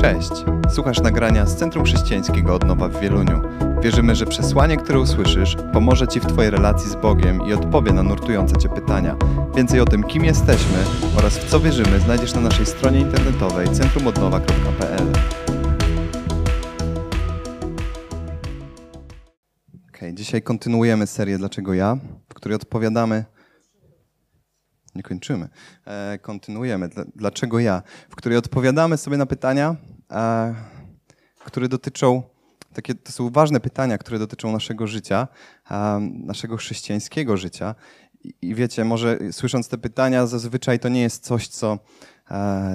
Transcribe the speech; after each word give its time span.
Cześć! 0.00 0.30
Słuchasz 0.70 1.00
nagrania 1.00 1.46
z 1.46 1.56
Centrum 1.56 1.84
Chrześcijańskiego 1.84 2.54
Odnowa 2.54 2.88
w 2.88 3.00
Wieluniu. 3.00 3.42
Wierzymy, 3.82 4.14
że 4.14 4.26
przesłanie, 4.26 4.76
które 4.76 5.00
usłyszysz, 5.00 5.56
pomoże 5.72 6.08
Ci 6.08 6.20
w 6.20 6.26
Twojej 6.26 6.50
relacji 6.50 6.90
z 6.90 6.94
Bogiem 6.94 7.46
i 7.48 7.52
odpowie 7.52 7.92
na 7.92 8.02
nurtujące 8.02 8.56
Cię 8.56 8.68
pytania. 8.68 9.16
Więcej 9.56 9.80
o 9.80 9.84
tym, 9.84 10.02
kim 10.02 10.24
jesteśmy 10.24 10.78
oraz 11.16 11.38
w 11.38 11.50
co 11.50 11.60
wierzymy, 11.60 12.00
znajdziesz 12.00 12.34
na 12.34 12.40
naszej 12.40 12.66
stronie 12.66 13.00
internetowej 13.00 13.68
centrumodnowa.pl. 13.68 15.12
Okay, 19.88 20.14
dzisiaj 20.14 20.42
kontynuujemy 20.42 21.06
serię 21.06 21.38
Dlaczego 21.38 21.74
ja, 21.74 21.96
w 22.28 22.34
której 22.34 22.56
odpowiadamy 22.56 23.24
nie 24.98 25.02
kończymy. 25.02 25.48
E, 25.86 26.18
kontynuujemy. 26.22 26.88
Dlaczego 27.16 27.58
ja? 27.58 27.82
W 28.10 28.16
której 28.16 28.38
odpowiadamy 28.38 28.96
sobie 28.96 29.16
na 29.16 29.26
pytania, 29.26 29.76
e, 30.10 30.54
które 31.44 31.68
dotyczą, 31.68 32.22
takie, 32.72 32.94
to 32.94 33.12
są 33.12 33.30
ważne 33.30 33.60
pytania, 33.60 33.98
które 33.98 34.18
dotyczą 34.18 34.52
naszego 34.52 34.86
życia, 34.86 35.28
e, 35.70 36.00
naszego 36.12 36.56
chrześcijańskiego 36.56 37.36
życia. 37.36 37.74
I, 38.42 38.54
wiecie, 38.54 38.84
może 38.84 39.18
słysząc 39.32 39.68
te 39.68 39.78
pytania, 39.78 40.26
zazwyczaj 40.26 40.78
to 40.78 40.88
nie 40.88 41.02
jest 41.02 41.24
coś, 41.24 41.48
co, 41.48 41.78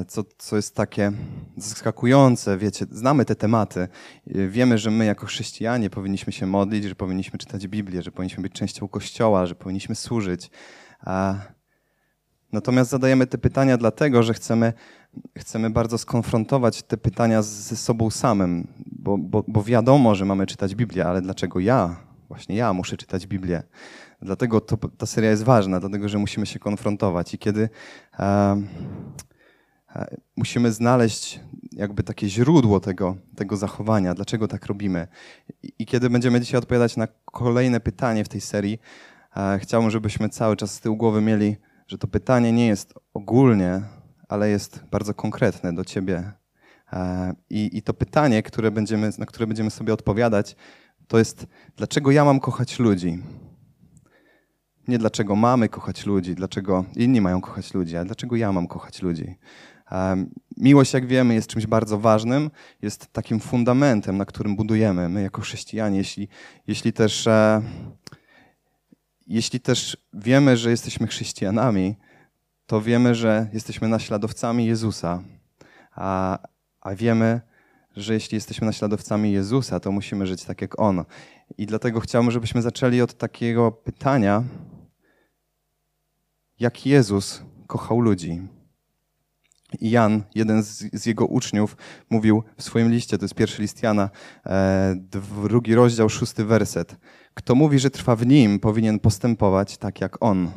co, 0.07 0.23
co 0.37 0.55
jest 0.55 0.75
takie 0.75 1.11
zaskakujące. 1.57 2.57
Wiecie, 2.57 2.85
znamy 2.91 3.25
te 3.25 3.35
tematy. 3.35 3.87
Wiemy, 4.27 4.77
że 4.77 4.91
my 4.91 5.05
jako 5.05 5.25
chrześcijanie 5.25 5.89
powinniśmy 5.89 6.33
się 6.33 6.45
modlić, 6.45 6.83
że 6.83 6.95
powinniśmy 6.95 7.39
czytać 7.39 7.67
Biblię, 7.67 8.01
że 8.01 8.11
powinniśmy 8.11 8.43
być 8.43 8.53
częścią 8.53 8.87
Kościoła, 8.87 9.45
że 9.45 9.55
powinniśmy 9.55 9.95
służyć. 9.95 10.49
Natomiast 12.53 12.89
zadajemy 12.89 13.27
te 13.27 13.37
pytania 13.37 13.77
dlatego, 13.77 14.23
że 14.23 14.33
chcemy, 14.33 14.73
chcemy 15.37 15.69
bardzo 15.69 15.97
skonfrontować 15.97 16.83
te 16.83 16.97
pytania 16.97 17.41
ze 17.41 17.75
sobą 17.75 18.09
samym, 18.09 18.67
bo, 18.85 19.17
bo, 19.17 19.43
bo 19.47 19.63
wiadomo, 19.63 20.15
że 20.15 20.25
mamy 20.25 20.45
czytać 20.45 20.75
Biblię, 20.75 21.05
ale 21.05 21.21
dlaczego 21.21 21.59
ja, 21.59 21.95
właśnie 22.27 22.55
ja 22.55 22.73
muszę 22.73 22.97
czytać 22.97 23.27
Biblię? 23.27 23.63
Dlatego 24.21 24.61
to, 24.61 24.77
ta 24.77 25.05
seria 25.05 25.29
jest 25.29 25.43
ważna, 25.43 25.79
dlatego 25.79 26.09
że 26.09 26.17
musimy 26.17 26.45
się 26.45 26.59
konfrontować 26.59 27.33
i 27.33 27.37
kiedy 27.37 27.69
e, 28.19 28.61
e, 29.95 30.17
musimy 30.35 30.71
znaleźć 30.71 31.39
jakby 31.71 32.03
takie 32.03 32.29
źródło 32.29 32.79
tego, 32.79 33.15
tego 33.35 33.57
zachowania, 33.57 34.13
dlaczego 34.13 34.47
tak 34.47 34.65
robimy. 34.65 35.07
I, 35.63 35.73
I, 35.79 35.85
kiedy 35.85 36.09
będziemy 36.09 36.39
dzisiaj 36.39 36.57
odpowiadać 36.57 36.97
na 36.97 37.07
kolejne 37.25 37.79
pytanie 37.79 38.23
w 38.23 38.29
tej 38.29 38.41
serii, 38.41 38.79
e, 39.37 39.59
chciałbym, 39.59 39.91
żebyśmy 39.91 40.29
cały 40.29 40.55
czas 40.55 40.73
z 40.73 40.79
tyłu 40.79 40.97
głowy 40.97 41.21
mieli 41.21 41.57
że 41.87 41.97
to 41.97 42.07
pytanie 42.07 42.51
nie 42.51 42.67
jest 42.67 42.93
ogólnie, 43.13 43.81
ale 44.29 44.49
jest 44.49 44.83
bardzo 44.91 45.13
konkretne 45.13 45.75
do 45.75 45.85
ciebie. 45.85 46.31
E, 46.93 47.33
I, 47.49 47.77
I, 47.77 47.81
to 47.81 47.93
pytanie, 47.93 48.43
które 48.43 48.71
będziemy, 48.71 49.09
na 49.17 49.25
które 49.25 49.47
będziemy 49.47 49.71
sobie 49.71 49.93
odpowiadać, 49.93 50.55
to 51.07 51.19
jest, 51.19 51.47
dlaczego 51.77 52.11
ja 52.11 52.25
mam 52.25 52.39
kochać 52.39 52.79
ludzi? 52.79 53.23
Nie 54.87 54.97
dlaczego 54.97 55.35
mamy 55.35 55.69
kochać 55.69 56.05
ludzi, 56.05 56.35
dlaczego 56.35 56.85
inni 56.95 57.21
mają 57.21 57.41
kochać 57.41 57.73
ludzi, 57.73 57.97
ale 57.97 58.05
dlaczego 58.05 58.35
ja 58.35 58.51
mam 58.51 58.67
kochać 58.67 59.01
ludzi. 59.01 59.35
E, 59.91 60.25
miłość, 60.57 60.93
jak 60.93 61.07
wiemy, 61.07 61.33
jest 61.33 61.47
czymś 61.47 61.67
bardzo 61.67 61.99
ważnym, 61.99 62.51
jest 62.81 63.07
takim 63.07 63.39
fundamentem, 63.39 64.17
na 64.17 64.25
którym 64.25 64.55
budujemy 64.55 65.09
my 65.09 65.21
jako 65.21 65.41
chrześcijanie. 65.41 65.97
Jeśli, 65.97 66.27
jeśli 66.67 66.93
też 66.93 67.27
e, 67.27 67.61
jeśli 69.27 69.59
też 69.59 69.97
wiemy, 70.13 70.57
że 70.57 70.69
jesteśmy 70.69 71.07
chrześcijanami, 71.07 71.95
to 72.65 72.81
wiemy, 72.81 73.15
że 73.15 73.49
jesteśmy 73.53 73.87
naśladowcami 73.87 74.65
Jezusa. 74.65 75.23
A, 75.91 76.39
a 76.81 76.95
wiemy, 76.95 77.41
że 77.95 78.13
jeśli 78.13 78.35
jesteśmy 78.35 78.67
naśladowcami 78.67 79.31
Jezusa, 79.31 79.79
to 79.79 79.91
musimy 79.91 80.27
żyć 80.27 80.45
tak 80.45 80.61
jak 80.61 80.79
On. 80.79 81.05
I 81.57 81.65
dlatego 81.65 81.99
chciałbym, 81.99 82.31
żebyśmy 82.31 82.61
zaczęli 82.61 83.01
od 83.01 83.13
takiego 83.13 83.71
pytania, 83.71 84.43
jak 86.59 86.85
Jezus 86.85 87.41
kochał 87.67 87.99
ludzi. 87.99 88.41
Jan, 89.81 90.23
jeden 90.35 90.63
z, 90.63 90.83
z, 90.93 91.05
jego 91.05 91.25
uczniów, 91.25 91.77
mówił 92.09 92.43
w 92.57 92.63
swoim 92.63 92.91
liście, 92.91 93.17
to 93.17 93.25
jest 93.25 93.35
pierwszy 93.35 93.61
list 93.61 93.83
Jana, 93.83 94.09
e, 94.45 94.95
drugi 95.49 95.75
rozdział, 95.75 96.09
szósty 96.09 96.45
werset. 96.45 96.95
Kto 97.33 97.55
mówi, 97.55 97.79
że 97.79 97.89
trwa 97.89 98.15
w 98.15 98.25
nim, 98.25 98.59
powinien 98.59 98.99
postępować 98.99 99.77
tak 99.77 100.01
jak 100.01 100.23
on. 100.23 100.51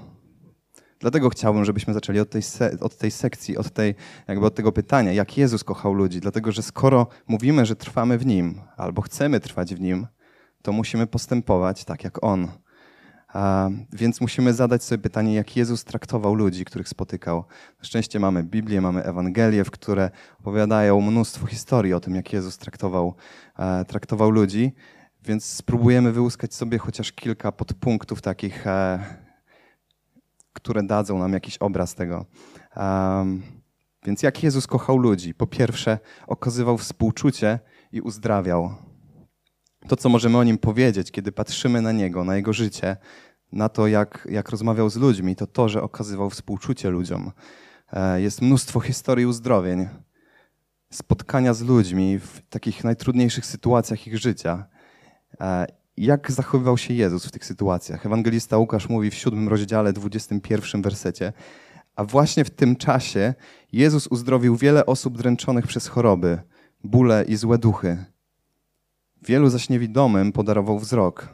Dlatego 1.00 1.28
chciałbym, 1.30 1.64
żebyśmy 1.64 1.94
zaczęli 1.94 2.20
od 2.20 2.30
tej, 2.30 2.42
od 2.80 2.96
tej 2.96 3.10
sekcji, 3.10 3.56
od, 3.56 3.70
tej, 3.70 3.94
jakby 4.28 4.46
od 4.46 4.54
tego 4.54 4.72
pytania, 4.72 5.12
jak 5.12 5.38
Jezus 5.38 5.64
kochał 5.64 5.94
ludzi. 5.94 6.20
Dlatego, 6.20 6.52
że 6.52 6.62
skoro 6.62 7.06
mówimy, 7.28 7.66
że 7.66 7.76
trwamy 7.76 8.18
w 8.18 8.26
Nim, 8.26 8.60
albo 8.76 9.02
chcemy 9.02 9.40
trwać 9.40 9.74
w 9.74 9.80
Nim, 9.80 10.06
to 10.62 10.72
musimy 10.72 11.06
postępować 11.06 11.84
tak 11.84 12.04
jak 12.04 12.24
On. 12.24 12.48
Więc 13.92 14.20
musimy 14.20 14.54
zadać 14.54 14.84
sobie 14.84 15.02
pytanie, 15.02 15.34
jak 15.34 15.56
Jezus 15.56 15.84
traktował 15.84 16.34
ludzi, 16.34 16.64
których 16.64 16.88
spotykał. 16.88 17.44
Na 17.78 17.84
szczęście 17.84 18.20
mamy 18.20 18.42
Biblię, 18.44 18.80
mamy 18.80 19.02
Ewangelie, 19.04 19.64
w 19.64 19.70
które 19.70 20.10
opowiadają 20.40 21.00
mnóstwo 21.00 21.46
historii 21.46 21.94
o 21.94 22.00
tym, 22.00 22.14
jak 22.14 22.32
Jezus 22.32 22.58
traktował, 22.58 23.14
traktował 23.88 24.30
ludzi. 24.30 24.72
Więc 25.24 25.44
spróbujemy 25.44 26.12
wyłuskać 26.12 26.54
sobie 26.54 26.78
chociaż 26.78 27.12
kilka 27.12 27.52
podpunktów 27.52 28.22
takich, 28.22 28.64
które 30.52 30.82
dadzą 30.82 31.18
nam 31.18 31.32
jakiś 31.32 31.58
obraz 31.58 31.94
tego. 31.94 32.26
Więc 34.04 34.22
jak 34.22 34.42
Jezus 34.42 34.66
kochał 34.66 34.98
ludzi? 34.98 35.34
Po 35.34 35.46
pierwsze, 35.46 35.98
okazywał 36.26 36.78
współczucie 36.78 37.58
i 37.92 38.00
uzdrawiał. 38.00 38.85
To, 39.88 39.96
co 39.96 40.08
możemy 40.08 40.38
o 40.38 40.44
nim 40.44 40.58
powiedzieć, 40.58 41.10
kiedy 41.10 41.32
patrzymy 41.32 41.82
na 41.82 41.92
niego, 41.92 42.24
na 42.24 42.36
jego 42.36 42.52
życie, 42.52 42.96
na 43.52 43.68
to, 43.68 43.86
jak, 43.86 44.28
jak 44.30 44.50
rozmawiał 44.50 44.90
z 44.90 44.96
ludźmi, 44.96 45.36
to 45.36 45.46
to, 45.46 45.68
że 45.68 45.82
okazywał 45.82 46.30
współczucie 46.30 46.90
ludziom. 46.90 47.32
E, 47.92 48.20
jest 48.20 48.42
mnóstwo 48.42 48.80
historii 48.80 49.26
uzdrowień, 49.26 49.88
spotkania 50.90 51.54
z 51.54 51.62
ludźmi 51.62 52.18
w 52.18 52.40
takich 52.50 52.84
najtrudniejszych 52.84 53.46
sytuacjach 53.46 54.06
ich 54.06 54.18
życia. 54.18 54.66
E, 55.40 55.66
jak 55.96 56.32
zachowywał 56.32 56.78
się 56.78 56.94
Jezus 56.94 57.26
w 57.26 57.30
tych 57.30 57.44
sytuacjach? 57.44 58.06
Ewangelista 58.06 58.58
Łukasz 58.58 58.88
mówi 58.88 59.10
w 59.10 59.14
siódmym 59.14 59.48
rozdziale, 59.48 59.92
21 59.92 60.82
wersecie. 60.82 61.32
A 61.96 62.04
właśnie 62.04 62.44
w 62.44 62.50
tym 62.50 62.76
czasie 62.76 63.34
Jezus 63.72 64.06
uzdrowił 64.06 64.56
wiele 64.56 64.86
osób 64.86 65.18
dręczonych 65.18 65.66
przez 65.66 65.86
choroby, 65.86 66.38
bóle 66.84 67.24
i 67.28 67.36
złe 67.36 67.58
duchy. 67.58 68.15
Wielu 69.22 69.50
zaś 69.50 69.68
niewidomym 69.68 70.32
podarował 70.32 70.78
wzrok. 70.78 71.28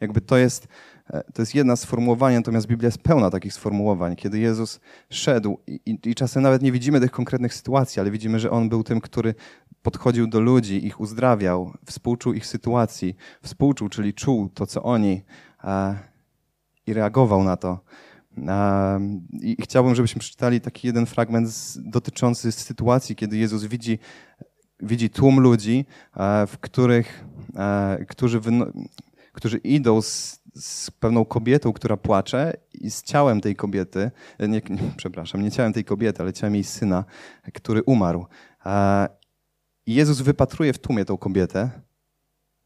Jakby 0.00 0.20
to 0.20 0.36
jest 0.36 0.68
E, 1.10 1.24
to 1.32 1.42
jest 1.42 1.54
jedna 1.54 1.76
sformułowań, 1.76 2.34
natomiast 2.34 2.66
Biblia 2.66 2.86
jest 2.86 2.98
pełna 2.98 3.30
takich 3.30 3.52
sformułowań, 3.52 4.16
kiedy 4.16 4.38
Jezus 4.38 4.80
szedł 5.10 5.58
i, 5.66 5.80
i, 5.86 6.10
i, 6.10 6.14
czasem 6.14 6.42
nawet 6.42 6.62
nie 6.62 6.72
widzimy 6.72 7.00
tych 7.00 7.10
konkretnych 7.10 7.54
sytuacji, 7.54 8.00
ale 8.00 8.10
widzimy, 8.10 8.40
że 8.40 8.50
On 8.50 8.68
był 8.68 8.84
tym, 8.84 9.00
który 9.00 9.34
podchodził 9.82 10.26
do 10.26 10.40
ludzi, 10.40 10.86
ich 10.86 11.00
uzdrawiał, 11.00 11.72
współczuł 11.86 12.32
ich 12.32 12.46
sytuacji, 12.46 13.16
współczuł, 13.42 13.88
czyli 13.88 14.14
czuł 14.14 14.48
to, 14.48 14.66
co 14.66 14.82
oni 14.82 15.22
a, 15.58 15.94
i 16.86 16.92
reagował 16.92 17.44
na 17.44 17.56
to. 17.56 17.80
A, 18.48 18.98
I 19.40 19.56
chciałbym, 19.62 19.94
żebyśmy 19.94 20.20
przeczytali 20.20 20.60
taki 20.60 20.86
jeden 20.86 21.06
fragment 21.06 21.48
z, 21.48 21.78
dotyczący 21.90 22.52
sytuacji, 22.52 23.16
kiedy 23.16 23.36
Jezus 23.36 23.64
widzi, 23.64 23.98
widzi 24.80 25.10
tłum 25.10 25.40
ludzi, 25.40 25.84
a, 26.12 26.46
w 26.46 26.58
których, 26.58 27.24
którzy, 28.08 28.40
którzy 29.32 29.58
idą 29.58 30.02
z 30.02 30.38
z 30.60 30.90
pewną 30.90 31.24
kobietą, 31.24 31.72
która 31.72 31.96
płacze 31.96 32.52
i 32.74 32.90
z 32.90 33.02
ciałem 33.02 33.40
tej 33.40 33.56
kobiety, 33.56 34.10
nie, 34.40 34.48
nie, 34.48 34.62
przepraszam, 34.96 35.42
nie 35.42 35.50
ciałem 35.50 35.72
tej 35.72 35.84
kobiety, 35.84 36.22
ale 36.22 36.32
ciałem 36.32 36.54
jej 36.54 36.64
syna, 36.64 37.04
który 37.54 37.82
umarł. 37.82 38.26
I 39.86 39.94
Jezus 39.94 40.20
wypatruje 40.20 40.72
w 40.72 40.78
tłumie 40.78 41.04
tą 41.04 41.16
kobietę, 41.16 41.70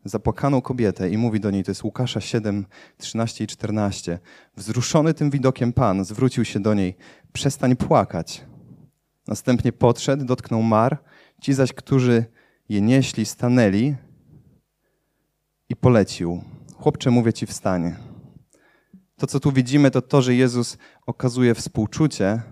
zapłakaną 0.05 0.61
kobietę 0.61 1.11
i 1.11 1.19
mówi 1.19 1.41
do 1.41 1.51
niej, 1.51 1.65
to 1.65 1.71
jest 1.71 1.85
Łukasza 1.85 2.21
7, 2.21 2.67
13 2.99 3.45
i 3.45 3.47
14. 3.47 4.19
Wzruszony 4.57 5.15
tym 5.15 5.31
widokiem 5.31 5.73
Pan 5.73 6.05
zwrócił 6.05 6.45
się 6.45 6.61
do 6.61 6.75
niej, 6.75 6.97
przestań 7.33 7.77
płakać. 7.77 8.45
Następnie 9.29 9.73
podszedł, 9.73 10.25
dotknął 10.25 10.63
mar, 10.63 10.99
ci 11.43 11.53
zaś, 11.55 11.73
którzy 11.73 12.25
je 12.69 12.81
nieśli, 12.81 13.27
stanęli 13.27 13.95
i 15.69 15.77
polecił. 15.77 16.43
Chłopcze, 16.77 17.11
mówię 17.11 17.33
ci, 17.33 17.47
wstanie. 17.47 17.97
To, 19.17 19.27
co 19.27 19.41
tu 19.41 19.53
widzimy, 19.53 19.91
to 19.91 20.03
to, 20.03 20.23
że 20.23 20.35
Jezus 20.35 20.79
okazuje 21.07 21.55
współczucie, 21.55 22.43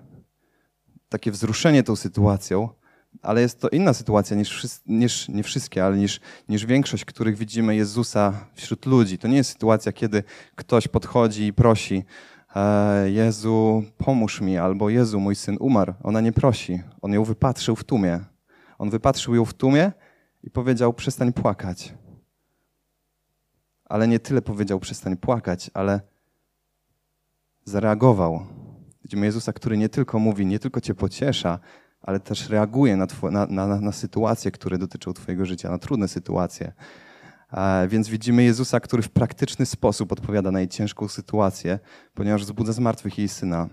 takie 1.08 1.30
wzruszenie 1.30 1.82
tą 1.82 1.96
sytuacją, 1.96 2.68
ale 3.22 3.40
jest 3.40 3.60
to 3.60 3.68
inna 3.68 3.94
sytuacja 3.94 4.36
niż, 4.36 4.66
niż 4.86 5.28
nie 5.28 5.42
wszystkie, 5.42 5.84
ale 5.84 5.96
niż, 5.96 6.20
niż 6.48 6.66
większość, 6.66 7.04
których 7.04 7.36
widzimy 7.36 7.76
Jezusa 7.76 8.46
wśród 8.54 8.86
ludzi. 8.86 9.18
To 9.18 9.28
nie 9.28 9.36
jest 9.36 9.50
sytuacja, 9.50 9.92
kiedy 9.92 10.22
ktoś 10.54 10.88
podchodzi 10.88 11.46
i 11.46 11.52
prosi, 11.52 12.04
e, 12.56 13.10
Jezu, 13.10 13.84
pomóż 13.98 14.40
mi, 14.40 14.58
albo 14.58 14.90
Jezu, 14.90 15.20
mój 15.20 15.36
syn 15.36 15.56
umarł. 15.60 15.94
Ona 16.02 16.20
nie 16.20 16.32
prosi. 16.32 16.82
On 17.02 17.12
ją 17.12 17.24
wypatrzył 17.24 17.76
w 17.76 17.84
tłumie. 17.84 18.20
On 18.80 18.90
wypatrzył 18.90 19.34
ją 19.34 19.44
w 19.44 19.54
tłumie 19.54 19.92
i 20.42 20.50
powiedział: 20.50 20.92
Przestań 20.92 21.32
płakać. 21.32 21.94
Ale 23.84 24.08
nie 24.08 24.18
tyle 24.18 24.42
powiedział: 24.42 24.80
Przestań 24.80 25.16
płakać, 25.16 25.70
ale 25.74 26.00
zareagował. 27.64 28.46
Widzimy 29.02 29.26
Jezusa, 29.26 29.52
który 29.52 29.78
nie 29.78 29.88
tylko 29.88 30.18
mówi, 30.18 30.46
nie 30.46 30.58
tylko 30.58 30.80
cię 30.80 30.94
pociesza, 30.94 31.58
ale 32.02 32.20
też 32.20 32.48
reaguje 32.48 32.96
na, 32.96 33.06
na, 33.30 33.46
na, 33.46 33.80
na 33.80 33.92
sytuacje, 33.92 34.50
które 34.50 34.78
dotyczą 34.78 35.12
Twojego 35.12 35.46
życia, 35.46 35.70
na 35.70 35.78
trudne 35.78 36.08
sytuacje. 36.08 36.72
A 37.48 37.82
więc 37.88 38.08
widzimy 38.08 38.42
Jezusa, 38.42 38.80
który 38.80 39.02
w 39.02 39.10
praktyczny 39.10 39.66
sposób 39.66 40.12
odpowiada 40.12 40.50
na 40.50 40.58
jej 40.60 40.68
ciężką 40.68 41.08
sytuację, 41.08 41.78
ponieważ 42.14 42.42
wzbudza 42.42 42.72
z 42.72 42.78
martwych 42.78 43.18
jej 43.18 43.28
syna. 43.28 43.68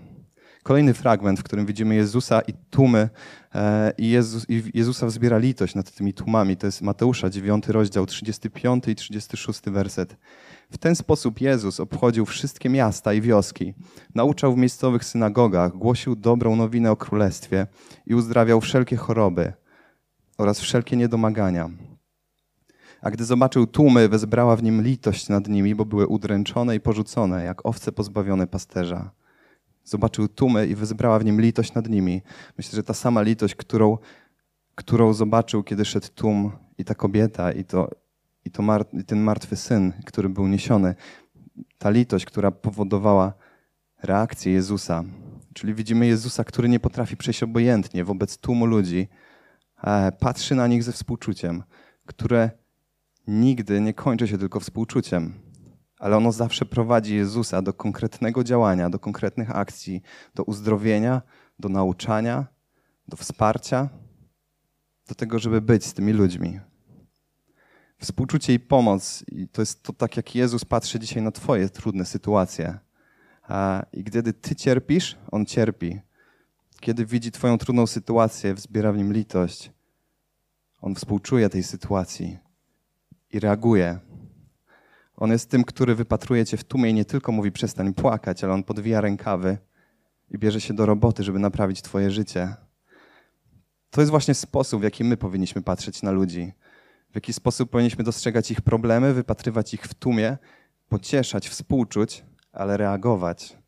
Kolejny 0.68 0.94
fragment, 0.94 1.40
w 1.40 1.42
którym 1.42 1.66
widzimy 1.66 1.94
Jezusa 1.94 2.40
i 2.40 2.52
tłumy 2.70 3.08
e, 3.54 3.92
i, 3.98 4.10
Jezus, 4.10 4.46
i 4.48 4.62
Jezusa 4.74 5.06
wzbiera 5.06 5.38
litość 5.38 5.74
nad 5.74 5.90
tymi 5.90 6.14
tłumami. 6.14 6.56
To 6.56 6.66
jest 6.66 6.82
Mateusza, 6.82 7.30
9 7.30 7.68
rozdział, 7.68 8.06
35 8.06 8.88
i 8.88 8.94
36 8.94 9.60
werset. 9.66 10.16
W 10.70 10.78
ten 10.78 10.96
sposób 10.96 11.40
Jezus 11.40 11.80
obchodził 11.80 12.26
wszystkie 12.26 12.68
miasta 12.68 13.12
i 13.12 13.20
wioski, 13.20 13.74
nauczał 14.14 14.54
w 14.54 14.56
miejscowych 14.56 15.04
synagogach, 15.04 15.72
głosił 15.72 16.16
dobrą 16.16 16.56
nowinę 16.56 16.90
o 16.90 16.96
królestwie 16.96 17.66
i 18.06 18.14
uzdrawiał 18.14 18.60
wszelkie 18.60 18.96
choroby 18.96 19.52
oraz 20.38 20.60
wszelkie 20.60 20.96
niedomagania. 20.96 21.70
A 23.02 23.10
gdy 23.10 23.24
zobaczył 23.24 23.66
tłumy, 23.66 24.08
wezbrała 24.08 24.56
w 24.56 24.62
nim 24.62 24.82
litość 24.82 25.28
nad 25.28 25.48
nimi, 25.48 25.74
bo 25.74 25.84
były 25.84 26.06
udręczone 26.06 26.76
i 26.76 26.80
porzucone, 26.80 27.44
jak 27.44 27.66
owce 27.66 27.92
pozbawione 27.92 28.46
pasterza. 28.46 29.10
Zobaczył 29.88 30.28
tłumy 30.28 30.66
i 30.66 30.74
wezbrała 30.74 31.18
w 31.18 31.24
nim 31.24 31.40
litość 31.40 31.74
nad 31.74 31.88
nimi. 31.88 32.22
Myślę, 32.58 32.76
że 32.76 32.82
ta 32.82 32.94
sama 32.94 33.22
litość, 33.22 33.54
którą, 33.54 33.98
którą 34.74 35.12
zobaczył, 35.12 35.62
kiedy 35.62 35.84
szedł 35.84 36.08
tłum 36.14 36.52
i 36.78 36.84
ta 36.84 36.94
kobieta, 36.94 37.52
i, 37.52 37.64
to, 37.64 37.90
i, 38.44 38.50
to 38.50 38.62
mar, 38.62 38.84
i 38.92 39.04
ten 39.04 39.20
martwy 39.20 39.56
syn, 39.56 39.92
który 40.06 40.28
był 40.28 40.48
niesiony. 40.48 40.94
Ta 41.78 41.90
litość, 41.90 42.24
która 42.24 42.50
powodowała 42.50 43.32
reakcję 44.02 44.52
Jezusa. 44.52 45.04
Czyli 45.54 45.74
widzimy 45.74 46.06
Jezusa, 46.06 46.44
który 46.44 46.68
nie 46.68 46.80
potrafi 46.80 47.16
przejść 47.16 47.42
obojętnie 47.42 48.04
wobec 48.04 48.38
tłumu 48.38 48.66
ludzi, 48.66 49.08
patrzy 50.18 50.54
na 50.54 50.66
nich 50.66 50.82
ze 50.82 50.92
współczuciem, 50.92 51.62
które 52.06 52.50
nigdy 53.26 53.80
nie 53.80 53.94
kończy 53.94 54.28
się 54.28 54.38
tylko 54.38 54.60
współczuciem, 54.60 55.34
ale 55.98 56.16
ono 56.16 56.32
zawsze 56.32 56.64
prowadzi 56.64 57.16
Jezusa 57.16 57.62
do 57.62 57.72
konkretnego 57.72 58.44
działania, 58.44 58.90
do 58.90 58.98
konkretnych 58.98 59.56
akcji, 59.56 60.02
do 60.34 60.42
uzdrowienia, 60.42 61.22
do 61.58 61.68
nauczania, 61.68 62.46
do 63.08 63.16
wsparcia, 63.16 63.88
do 65.08 65.14
tego, 65.14 65.38
żeby 65.38 65.60
być 65.60 65.84
z 65.84 65.94
tymi 65.94 66.12
ludźmi. 66.12 66.60
Współczucie 68.00 68.54
i 68.54 68.60
pomoc 68.60 69.24
i 69.32 69.48
to 69.48 69.62
jest 69.62 69.82
to 69.82 69.92
tak, 69.92 70.16
jak 70.16 70.34
Jezus 70.34 70.64
patrzy 70.64 70.98
dzisiaj 70.98 71.22
na 71.22 71.30
Twoje 71.30 71.68
trudne 71.68 72.04
sytuacje. 72.04 72.78
I 73.92 74.04
kiedy 74.04 74.32
Ty 74.32 74.56
cierpisz, 74.56 75.16
On 75.30 75.46
cierpi. 75.46 76.00
Kiedy 76.80 77.06
widzi 77.06 77.32
Twoją 77.32 77.58
trudną 77.58 77.86
sytuację, 77.86 78.54
wzbiera 78.54 78.92
w 78.92 78.96
nim 78.96 79.12
litość. 79.12 79.72
On 80.80 80.94
współczuje 80.94 81.48
tej 81.48 81.62
sytuacji 81.62 82.38
i 83.30 83.40
reaguje. 83.40 83.98
On 85.18 85.30
jest 85.30 85.50
tym, 85.50 85.64
który 85.64 85.94
wypatruje 85.94 86.44
cię 86.46 86.56
w 86.56 86.64
tłumie 86.64 86.90
i 86.90 86.94
nie 86.94 87.04
tylko 87.04 87.32
mówi 87.32 87.52
przestań 87.52 87.94
płakać, 87.94 88.44
ale 88.44 88.52
on 88.52 88.64
podwija 88.64 89.00
rękawy 89.00 89.58
i 90.30 90.38
bierze 90.38 90.60
się 90.60 90.74
do 90.74 90.86
roboty, 90.86 91.24
żeby 91.24 91.38
naprawić 91.38 91.82
twoje 91.82 92.10
życie. 92.10 92.54
To 93.90 94.00
jest 94.00 94.10
właśnie 94.10 94.34
sposób, 94.34 94.80
w 94.80 94.84
jaki 94.84 95.04
my 95.04 95.16
powinniśmy 95.16 95.62
patrzeć 95.62 96.02
na 96.02 96.10
ludzi. 96.10 96.52
W 97.10 97.14
jaki 97.14 97.32
sposób 97.32 97.70
powinniśmy 97.70 98.04
dostrzegać 98.04 98.50
ich 98.50 98.60
problemy, 98.60 99.14
wypatrywać 99.14 99.74
ich 99.74 99.82
w 99.82 99.94
tłumie, 99.94 100.38
pocieszać, 100.88 101.48
współczuć, 101.48 102.24
ale 102.52 102.76
reagować. 102.76 103.58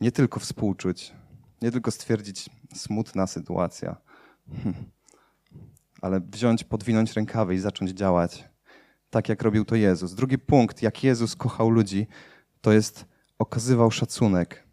Nie 0.00 0.12
tylko 0.12 0.40
współczuć, 0.40 1.12
nie 1.62 1.70
tylko 1.70 1.90
stwierdzić 1.90 2.50
smutna 2.74 3.26
sytuacja, 3.26 3.96
ale 6.02 6.20
wziąć, 6.20 6.64
podwinąć 6.64 7.12
rękawy 7.12 7.54
i 7.54 7.58
zacząć 7.58 7.90
działać 7.90 8.51
tak 9.12 9.28
jak 9.28 9.42
robił 9.42 9.64
to 9.64 9.74
Jezus. 9.74 10.14
Drugi 10.14 10.38
punkt, 10.38 10.82
jak 10.82 11.04
Jezus 11.04 11.36
kochał 11.36 11.70
ludzi, 11.70 12.06
to 12.60 12.72
jest 12.72 13.04
okazywał 13.38 13.90
szacunek. 13.90 14.66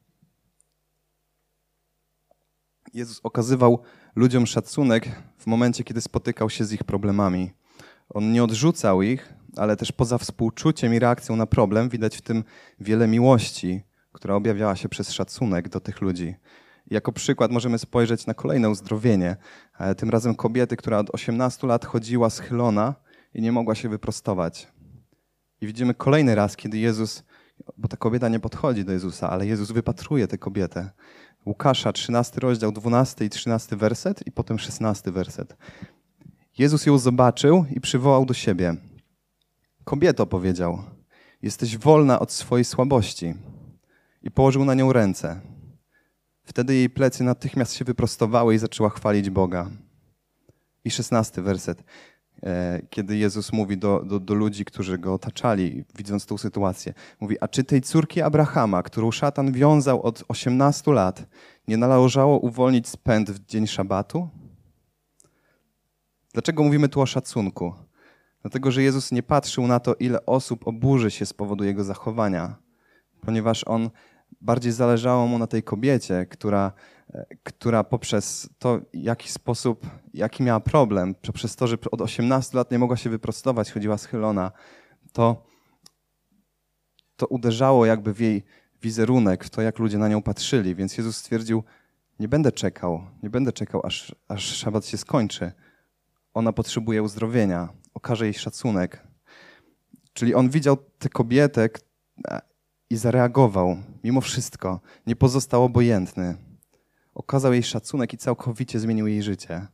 Jezus 2.93 3.19
okazywał 3.23 3.81
ludziom 4.15 4.47
szacunek 4.47 5.09
w 5.37 5.47
momencie, 5.47 5.83
kiedy 5.83 6.01
spotykał 6.01 6.49
się 6.49 6.65
z 6.65 6.73
ich 6.73 6.83
problemami. 6.83 7.51
On 8.09 8.31
nie 8.31 8.43
odrzucał 8.43 9.01
ich, 9.01 9.33
ale 9.57 9.75
też 9.75 9.91
poza 9.91 10.17
współczuciem 10.17 10.93
i 10.93 10.99
reakcją 10.99 11.35
na 11.35 11.45
problem 11.45 11.89
widać 11.89 12.17
w 12.17 12.21
tym 12.21 12.43
wiele 12.79 13.07
miłości, 13.07 13.83
która 14.11 14.35
objawiała 14.35 14.75
się 14.75 14.89
przez 14.89 15.11
szacunek 15.11 15.69
do 15.69 15.79
tych 15.79 16.01
ludzi. 16.01 16.35
Jako 16.87 17.11
przykład 17.11 17.51
możemy 17.51 17.79
spojrzeć 17.79 18.25
na 18.25 18.33
kolejne 18.33 18.69
uzdrowienie. 18.69 19.35
E, 19.79 19.95
tym 19.95 20.09
razem 20.09 20.35
kobiety, 20.35 20.77
która 20.77 20.99
od 20.99 21.09
18 21.09 21.67
lat 21.67 21.85
chodziła 21.85 22.29
schylona 22.29 23.08
i 23.33 23.41
nie 23.41 23.51
mogła 23.51 23.75
się 23.75 23.89
wyprostować. 23.89 24.67
I 25.61 25.67
widzimy 25.67 25.93
kolejny 25.93 26.35
raz, 26.35 26.55
kiedy 26.55 26.77
Jezus, 26.77 27.23
bo 27.77 27.87
ta 27.87 27.97
kobieta 27.97 28.29
nie 28.29 28.39
podchodzi 28.39 28.85
do 28.85 28.91
Jezusa, 28.91 29.29
ale 29.29 29.47
Jezus 29.47 29.71
wypatruje 29.71 30.27
tę 30.27 30.37
kobietę. 30.37 30.89
Łukasza, 31.45 31.93
13 31.93 32.39
rozdział, 32.39 32.71
12 32.71 33.25
i 33.25 33.29
13 33.29 33.75
werset 33.75 34.27
i 34.27 34.31
potem 34.31 34.59
16 34.59 35.11
werset. 35.11 35.57
Jezus 36.57 36.85
ją 36.85 36.97
zobaczył 36.97 37.65
i 37.75 37.81
przywołał 37.81 38.25
do 38.25 38.33
siebie. 38.33 38.75
Kobieto, 39.83 40.25
powiedział, 40.25 40.83
jesteś 41.41 41.77
wolna 41.77 42.19
od 42.19 42.31
swojej 42.31 42.65
słabości. 42.65 43.33
I 44.21 44.31
położył 44.31 44.65
na 44.65 44.73
nią 44.73 44.93
ręce. 44.93 45.41
Wtedy 46.43 46.75
jej 46.75 46.89
plecy 46.89 47.23
natychmiast 47.23 47.73
się 47.73 47.85
wyprostowały 47.85 48.55
i 48.55 48.57
zaczęła 48.57 48.89
chwalić 48.89 49.29
Boga. 49.29 49.69
I 50.83 50.91
szesnasty 50.91 51.41
werset. 51.41 51.83
E, 52.43 52.81
kiedy 52.89 53.17
Jezus 53.17 53.53
mówi 53.53 53.77
do, 53.77 54.03
do, 54.05 54.19
do, 54.19 54.33
ludzi, 54.33 54.65
którzy 54.65 54.97
go 54.97 55.13
otaczali, 55.13 55.83
widząc 55.95 56.25
tą 56.25 56.37
sytuację. 56.37 56.93
Mówi, 57.19 57.37
a 57.39 57.47
czy 57.47 57.63
tej 57.63 57.81
córki 57.81 58.21
Abrahama, 58.21 58.83
którą 58.83 59.11
szatan 59.11 59.51
wiązał 59.51 60.01
od 60.01 60.23
18 60.27 60.91
lat, 60.91 61.25
nie 61.67 61.77
należało 61.77 62.39
uwolnić 62.39 62.87
z 62.87 62.97
pęd 62.97 63.31
w 63.31 63.45
dzień 63.45 63.67
szabatu? 63.67 64.29
Dlaczego 66.33 66.63
mówimy 66.63 66.89
tu 66.89 67.01
o 67.01 67.05
szacunku? 67.05 67.73
Dlatego, 68.41 68.71
że 68.71 68.83
Jezus 68.83 69.11
nie 69.11 69.23
patrzył 69.23 69.67
na 69.67 69.79
to, 69.79 69.95
ile 69.95 70.25
osób 70.25 70.67
oburzy 70.67 71.11
się 71.11 71.25
z 71.25 71.33
powodu 71.33 71.63
jego 71.63 71.83
zachowania, 71.83 72.55
ponieważ 73.21 73.63
on 73.63 73.89
bardziej 74.41 74.71
zależało 74.71 75.27
mu 75.27 75.39
na 75.39 75.47
tej 75.47 75.63
kobiecie, 75.63 76.25
która 76.25 76.71
która 77.43 77.83
poprzez 77.83 78.49
to, 78.59 78.79
jaki 78.93 79.29
sposób, 79.29 79.87
jaki 80.13 80.43
miała 80.43 80.59
problem, 80.59 81.15
poprzez 81.15 81.55
to, 81.55 81.67
że 81.67 81.77
od 81.91 82.01
18 82.01 82.57
lat 82.57 82.71
nie 82.71 82.79
mogła 82.79 82.97
się 82.97 83.09
wyprostować, 83.09 83.71
chodziła 83.71 83.97
schylona, 83.97 84.51
to, 85.13 85.45
to 87.15 87.27
uderzało 87.27 87.85
jakby 87.85 88.13
w 88.13 88.19
jej 88.19 88.43
wizerunek, 88.81 89.43
w 89.43 89.49
to, 89.49 89.61
jak 89.61 89.79
ludzie 89.79 89.97
na 89.97 90.07
nią 90.07 90.21
patrzyli. 90.21 90.75
Więc 90.75 90.97
Jezus 90.97 91.17
stwierdził, 91.17 91.63
nie 92.19 92.27
będę 92.27 92.51
czekał, 92.51 93.01
nie 93.23 93.29
będę 93.29 93.51
czekał, 93.51 93.81
aż, 93.85 94.15
aż 94.27 94.43
szabat 94.43 94.85
się 94.85 94.97
skończy. 94.97 95.51
Ona 96.33 96.53
potrzebuje 96.53 97.03
uzdrowienia, 97.03 97.69
okaże 97.93 98.25
jej 98.25 98.33
szacunek. 98.33 99.07
Czyli 100.13 100.35
on 100.35 100.49
widział 100.49 100.77
tę 100.77 101.09
kobietę 101.09 101.69
i 102.89 102.97
zareagował, 102.97 103.77
mimo 104.03 104.21
wszystko, 104.21 104.79
nie 105.07 105.15
pozostał 105.15 105.63
obojętny 105.63 106.48
okazał 107.19 107.53
jej 107.53 107.63
szacunek 107.63 108.13
i 108.13 108.17
całkowicie 108.17 108.79
zmienił 108.79 109.07
jej 109.07 109.23
życie. 109.23 109.67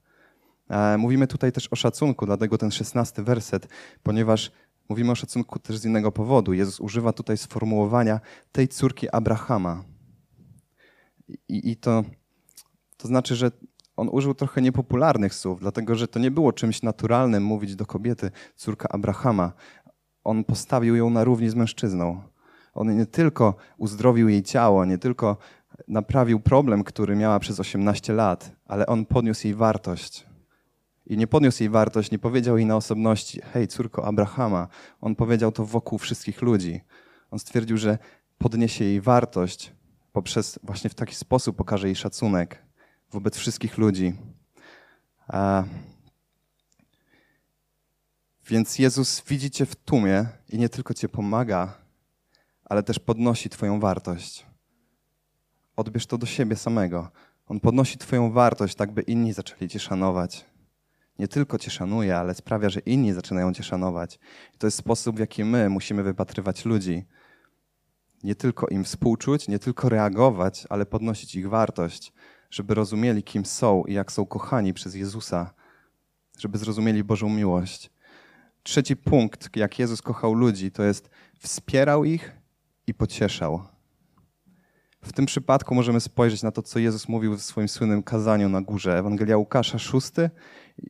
E, 0.69 0.97
mówimy 0.97 1.27
tutaj 1.27 1.51
też 1.51 1.67
o 1.71 1.75
szacunku, 1.75 2.25
dlatego 2.25 2.57
ten 2.57 2.71
szesnasty 2.71 3.23
werset, 3.23 3.67
ponieważ 4.03 4.51
mówimy 4.89 5.11
o 5.11 5.15
szacunku 5.15 5.59
też 5.59 5.77
z 5.77 5.85
innego 5.85 6.11
powodu. 6.11 6.53
Jezus 6.53 6.79
używa 6.79 7.13
tutaj 7.13 7.37
sformułowania 7.37 8.19
tej 8.51 8.67
córki 8.67 9.09
Abrahama. 9.09 9.83
I, 11.27 11.71
i 11.71 11.75
to, 11.75 12.03
to 12.97 13.07
znaczy, 13.07 13.35
że 13.35 13.51
on 13.97 14.09
użył 14.11 14.33
trochę 14.33 14.61
niepopularnych 14.61 15.33
słów, 15.33 15.59
dlatego 15.59 15.95
że 15.95 16.07
to 16.07 16.19
nie 16.19 16.31
było 16.31 16.53
czymś 16.53 16.81
naturalnym 16.81 17.43
mówić 17.43 17.75
do 17.75 17.85
kobiety, 17.85 18.31
córka 18.55 18.89
Abrahama. 18.89 19.53
On 20.23 20.43
postawił 20.43 20.95
ją 20.95 21.09
na 21.09 21.23
równi 21.23 21.49
z 21.49 21.55
mężczyzną. 21.55 22.21
On 22.73 22.97
nie 22.97 23.05
tylko 23.05 23.55
uzdrowił 23.77 24.29
jej 24.29 24.43
ciało, 24.43 24.85
nie 24.85 24.97
tylko 24.97 25.37
naprawił 25.87 26.39
problem, 26.39 26.83
który 26.83 27.15
miała 27.15 27.39
przez 27.39 27.59
18 27.59 28.13
lat, 28.13 28.51
ale 28.65 28.85
on 28.85 29.05
podniósł 29.05 29.47
jej 29.47 29.55
wartość. 29.55 30.25
I 31.05 31.17
nie 31.17 31.27
podniósł 31.27 31.63
jej 31.63 31.69
wartość, 31.69 32.11
nie 32.11 32.19
powiedział 32.19 32.57
jej 32.57 32.65
na 32.65 32.75
osobności, 32.75 33.41
hej, 33.53 33.67
córko 33.67 34.05
Abrahama. 34.05 34.67
On 35.01 35.15
powiedział 35.15 35.51
to 35.51 35.65
wokół 35.65 35.99
wszystkich 35.99 36.41
ludzi. 36.41 36.81
On 37.31 37.39
stwierdził, 37.39 37.77
że 37.77 37.97
podniesie 38.37 38.85
jej 38.85 39.01
wartość 39.01 39.73
poprzez 40.11 40.59
właśnie 40.63 40.89
w 40.89 40.95
taki 40.95 41.15
sposób 41.15 41.55
pokaże 41.55 41.87
jej 41.87 41.95
szacunek 41.95 42.65
wobec 43.11 43.37
wszystkich 43.37 43.77
ludzi. 43.77 44.13
A 45.27 45.63
Więc 48.47 48.79
Jezus 48.79 49.23
widzi 49.27 49.51
cię 49.51 49.65
w 49.65 49.75
tłumie 49.75 50.25
i 50.49 50.57
nie 50.57 50.69
tylko 50.69 50.93
cię 50.93 51.09
pomaga, 51.09 51.77
ale 52.65 52.83
też 52.83 52.99
podnosi 52.99 53.49
twoją 53.49 53.79
wartość. 53.79 54.45
Odbierz 55.75 56.05
to 56.05 56.17
do 56.17 56.25
siebie 56.25 56.55
samego. 56.55 57.12
On 57.48 57.60
podnosi 57.60 57.98
twoją 57.98 58.32
wartość, 58.32 58.75
tak 58.75 58.91
by 58.91 59.01
inni 59.01 59.34
zaczęli 59.34 59.67
cię 59.70 59.79
szanować. 59.79 60.46
Nie 61.20 61.27
tylko 61.27 61.58
cię 61.58 61.72
szanuje, 61.72 62.17
ale 62.17 62.34
sprawia, 62.34 62.70
że 62.70 62.79
inni 62.79 63.13
zaczynają 63.13 63.53
cię 63.53 63.63
szanować. 63.63 64.20
I 64.55 64.58
to 64.58 64.67
jest 64.67 64.77
sposób, 64.77 65.15
w 65.15 65.20
jaki 65.20 65.44
my 65.44 65.70
musimy 65.70 66.03
wypatrywać 66.03 66.65
ludzi. 66.65 67.05
Nie 68.24 68.36
tylko 68.36 68.67
im 68.67 68.84
współczuć, 68.84 69.48
nie 69.48 69.60
tylko 69.60 69.89
reagować, 69.89 70.67
ale 70.70 70.86
podnosić 70.86 71.36
ich 71.36 71.50
wartość, 71.50 72.13
żeby 72.50 72.74
rozumieli, 72.74 73.24
kim 73.24 73.46
są 73.46 73.84
i 73.84 73.94
jak 73.94 74.12
są 74.12 74.25
kochani 74.25 74.74
przez 74.74 74.96
Jezusa, 74.96 75.53
żeby 76.39 76.58
zrozumieli 76.58 77.03
Bożą 77.03 77.29
miłość. 77.29 77.91
Trzeci 78.63 78.96
punkt, 78.96 79.55
jak 79.55 79.79
Jezus 79.79 80.01
kochał 80.01 80.34
ludzi, 80.34 80.72
to 80.72 80.84
jest 80.84 81.10
wspierał 81.39 82.05
ich 82.05 82.32
i 82.88 82.94
pocieszał. 82.94 83.75
W 85.05 85.13
tym 85.13 85.25
przypadku 85.25 85.75
możemy 85.75 86.00
spojrzeć 86.00 86.43
na 86.43 86.51
to, 86.51 86.62
co 86.62 86.79
Jezus 86.79 87.09
mówił 87.09 87.38
w 87.38 87.41
swoim 87.41 87.67
słynnym 87.67 88.03
kazaniu 88.03 88.50
na 88.50 88.62
górze. 88.62 88.97
Ewangelia 88.97 89.38
Łukasza, 89.38 89.79
6, 89.79 90.12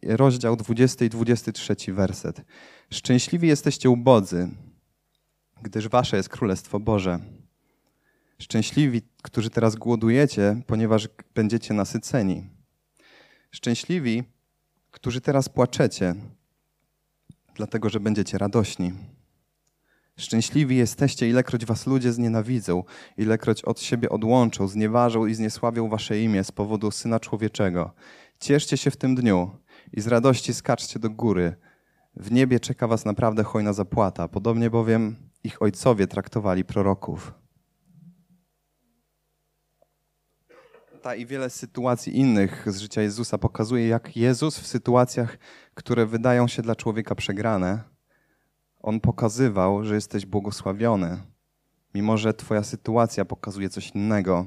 rozdział 0.03 0.55
20 0.55 1.05
i 1.05 1.09
23 1.09 1.93
werset. 1.93 2.41
Szczęśliwi 2.89 3.47
jesteście 3.47 3.89
ubodzy, 3.89 4.49
gdyż 5.61 5.87
wasze 5.87 6.17
jest 6.17 6.29
Królestwo 6.29 6.79
Boże. 6.79 7.19
Szczęśliwi, 8.39 9.01
którzy 9.21 9.49
teraz 9.49 9.75
głodujecie, 9.75 10.61
ponieważ 10.67 11.09
będziecie 11.33 11.73
nasyceni. 11.73 12.49
Szczęśliwi, 13.51 14.23
którzy 14.91 15.21
teraz 15.21 15.49
płaczecie, 15.49 16.15
dlatego 17.55 17.89
że 17.89 17.99
będziecie 17.99 18.37
radośni. 18.37 18.93
Szczęśliwi 20.17 20.77
jesteście, 20.77 21.29
ilekroć 21.29 21.65
was 21.65 21.87
ludzie 21.87 22.13
znienawidzą, 22.13 22.83
ilekroć 23.17 23.63
od 23.63 23.81
siebie 23.81 24.09
odłączą, 24.09 24.67
znieważą 24.67 25.25
i 25.25 25.33
zniesławią 25.33 25.89
wasze 25.89 26.19
imię 26.19 26.43
z 26.43 26.51
powodu 26.51 26.91
Syna 26.91 27.19
Człowieczego. 27.19 27.93
Cieszcie 28.39 28.77
się 28.77 28.91
w 28.91 28.97
tym 28.97 29.15
dniu 29.15 29.57
i 29.93 30.01
z 30.01 30.07
radości 30.07 30.53
skaczcie 30.53 30.99
do 30.99 31.09
góry. 31.09 31.55
W 32.15 32.31
niebie 32.31 32.59
czeka 32.59 32.87
was 32.87 33.05
naprawdę 33.05 33.43
hojna 33.43 33.73
zapłata, 33.73 34.27
podobnie 34.27 34.69
bowiem 34.69 35.15
ich 35.43 35.61
ojcowie 35.61 36.07
traktowali 36.07 36.65
proroków. 36.65 37.33
Ta 41.01 41.15
i 41.15 41.25
wiele 41.25 41.49
sytuacji 41.49 42.17
innych 42.17 42.63
z 42.67 42.79
życia 42.79 43.01
Jezusa 43.01 43.37
pokazuje, 43.37 43.87
jak 43.87 44.17
Jezus 44.17 44.59
w 44.59 44.67
sytuacjach, 44.67 45.37
które 45.73 46.05
wydają 46.05 46.47
się 46.47 46.61
dla 46.61 46.75
człowieka 46.75 47.15
przegrane, 47.15 47.94
on 48.85 48.99
pokazywał, 48.99 49.83
że 49.83 49.95
jesteś 49.95 50.25
błogosławiony, 50.25 51.17
mimo 51.93 52.17
że 52.17 52.33
Twoja 52.33 52.63
sytuacja 52.63 53.25
pokazuje 53.25 53.69
coś 53.69 53.89
innego. 53.89 54.45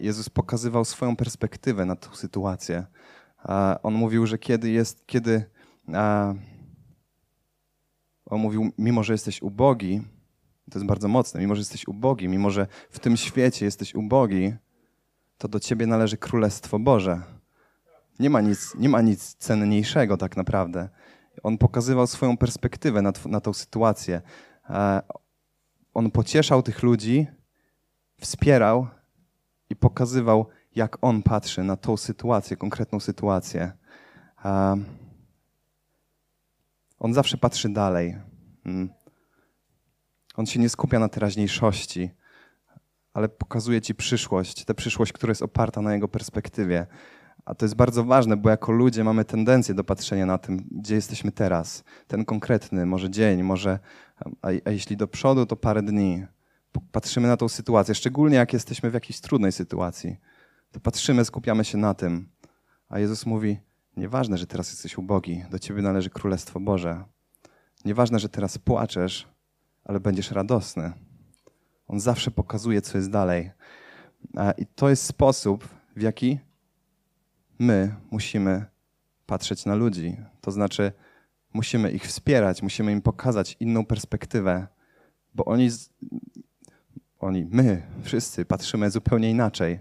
Jezus 0.00 0.28
pokazywał 0.28 0.84
swoją 0.84 1.16
perspektywę 1.16 1.84
na 1.84 1.96
tę 1.96 2.08
sytuację. 2.16 2.86
On 3.82 3.94
mówił, 3.94 4.26
że 4.26 4.38
kiedy 4.38 4.70
jest, 4.70 5.06
kiedy. 5.06 5.44
On 8.26 8.40
mówił, 8.40 8.70
mimo 8.78 9.02
że 9.02 9.12
jesteś 9.12 9.42
ubogi, 9.42 10.00
to 10.70 10.78
jest 10.78 10.86
bardzo 10.86 11.08
mocne, 11.08 11.40
mimo 11.40 11.54
że 11.54 11.60
jesteś 11.60 11.88
ubogi, 11.88 12.28
mimo 12.28 12.50
że 12.50 12.66
w 12.90 12.98
tym 12.98 13.16
świecie 13.16 13.64
jesteś 13.64 13.94
ubogi, 13.94 14.54
to 15.38 15.48
do 15.48 15.60
ciebie 15.60 15.86
należy 15.86 16.16
Królestwo 16.16 16.78
Boże. 16.78 17.22
Nie 18.18 18.30
ma 18.30 18.40
nic, 18.40 18.74
nie 18.74 18.88
ma 18.88 19.00
nic 19.00 19.34
cenniejszego 19.34 20.16
tak 20.16 20.36
naprawdę. 20.36 20.88
On 21.42 21.58
pokazywał 21.58 22.06
swoją 22.06 22.36
perspektywę 22.36 23.02
na, 23.02 23.12
na 23.26 23.40
tą 23.40 23.52
sytuację. 23.52 24.22
E, 24.70 25.02
on 25.94 26.10
pocieszał 26.10 26.62
tych 26.62 26.82
ludzi, 26.82 27.26
wspierał 28.20 28.86
i 29.70 29.76
pokazywał, 29.76 30.46
jak 30.74 30.96
on 31.00 31.22
patrzy 31.22 31.64
na 31.64 31.76
tą 31.76 31.96
sytuację, 31.96 32.56
konkretną 32.56 33.00
sytuację. 33.00 33.72
E, 34.44 34.76
on 36.98 37.14
zawsze 37.14 37.38
patrzy 37.38 37.68
dalej. 37.68 38.16
Mm. 38.64 38.88
On 40.36 40.46
się 40.46 40.60
nie 40.60 40.68
skupia 40.68 40.98
na 40.98 41.08
teraźniejszości, 41.08 42.10
ale 43.12 43.28
pokazuje 43.28 43.80
ci 43.80 43.94
przyszłość, 43.94 44.64
tę 44.64 44.74
przyszłość, 44.74 45.12
która 45.12 45.30
jest 45.30 45.42
oparta 45.42 45.80
na 45.80 45.94
jego 45.94 46.08
perspektywie. 46.08 46.86
A 47.44 47.54
to 47.54 47.64
jest 47.64 47.74
bardzo 47.74 48.04
ważne, 48.04 48.36
bo 48.36 48.50
jako 48.50 48.72
ludzie 48.72 49.04
mamy 49.04 49.24
tendencję 49.24 49.74
do 49.74 49.84
patrzenia 49.84 50.26
na 50.26 50.38
tym, 50.38 50.68
gdzie 50.70 50.94
jesteśmy 50.94 51.32
teraz. 51.32 51.84
Ten 52.06 52.24
konkretny, 52.24 52.86
może 52.86 53.10
dzień, 53.10 53.42
może, 53.42 53.78
a, 54.42 54.48
a 54.64 54.70
jeśli 54.70 54.96
do 54.96 55.08
przodu, 55.08 55.46
to 55.46 55.56
parę 55.56 55.82
dni. 55.82 56.26
Patrzymy 56.92 57.28
na 57.28 57.36
tą 57.36 57.48
sytuację, 57.48 57.94
szczególnie 57.94 58.36
jak 58.36 58.52
jesteśmy 58.52 58.90
w 58.90 58.94
jakiejś 58.94 59.20
trudnej 59.20 59.52
sytuacji. 59.52 60.16
To 60.72 60.80
patrzymy, 60.80 61.24
skupiamy 61.24 61.64
się 61.64 61.78
na 61.78 61.94
tym. 61.94 62.28
A 62.88 62.98
Jezus 62.98 63.26
mówi, 63.26 63.58
nieważne, 63.96 64.38
że 64.38 64.46
teraz 64.46 64.70
jesteś 64.70 64.98
ubogi, 64.98 65.44
do 65.50 65.58
ciebie 65.58 65.82
należy 65.82 66.10
Królestwo 66.10 66.60
Boże. 66.60 67.04
Nieważne, 67.84 68.18
że 68.18 68.28
teraz 68.28 68.58
płaczesz, 68.58 69.28
ale 69.84 70.00
będziesz 70.00 70.30
radosny. 70.30 70.92
On 71.88 72.00
zawsze 72.00 72.30
pokazuje, 72.30 72.82
co 72.82 72.98
jest 72.98 73.10
dalej. 73.10 73.50
I 74.58 74.66
to 74.66 74.88
jest 74.88 75.04
sposób, 75.04 75.68
w 75.96 76.02
jaki 76.02 76.38
my 77.60 77.94
musimy 78.10 78.64
patrzeć 79.26 79.66
na 79.66 79.74
ludzi. 79.74 80.16
To 80.40 80.50
znaczy, 80.50 80.92
musimy 81.52 81.90
ich 81.90 82.04
wspierać, 82.04 82.62
musimy 82.62 82.92
im 82.92 83.02
pokazać 83.02 83.56
inną 83.60 83.86
perspektywę, 83.86 84.66
bo 85.34 85.44
oni, 85.44 85.68
oni, 87.18 87.46
my, 87.50 87.82
wszyscy 88.02 88.44
patrzymy 88.44 88.90
zupełnie 88.90 89.30
inaczej. 89.30 89.80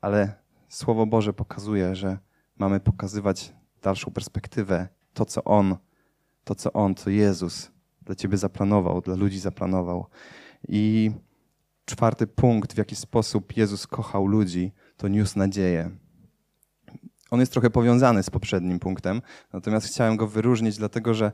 Ale 0.00 0.34
Słowo 0.68 1.06
Boże 1.06 1.32
pokazuje, 1.32 1.94
że 1.94 2.18
mamy 2.58 2.80
pokazywać 2.80 3.52
dalszą 3.82 4.10
perspektywę, 4.10 4.88
to 5.14 5.24
co 5.24 5.44
On, 5.44 5.76
to 6.44 6.54
co 6.54 6.72
On, 6.72 6.94
co 6.94 7.10
Jezus 7.10 7.70
dla 8.02 8.14
Ciebie 8.14 8.36
zaplanował, 8.36 9.00
dla 9.00 9.14
ludzi 9.14 9.38
zaplanował. 9.38 10.06
I 10.68 11.10
czwarty 11.84 12.26
punkt, 12.26 12.72
w 12.72 12.78
jaki 12.78 12.96
sposób 12.96 13.56
Jezus 13.56 13.86
kochał 13.86 14.26
ludzi, 14.26 14.72
to 14.96 15.08
niósł 15.08 15.38
nadzieję. 15.38 15.90
On 17.30 17.40
jest 17.40 17.52
trochę 17.52 17.70
powiązany 17.70 18.22
z 18.22 18.30
poprzednim 18.30 18.78
punktem, 18.78 19.22
natomiast 19.52 19.86
chciałem 19.86 20.16
go 20.16 20.26
wyróżnić, 20.26 20.76
dlatego 20.76 21.14
że, 21.14 21.32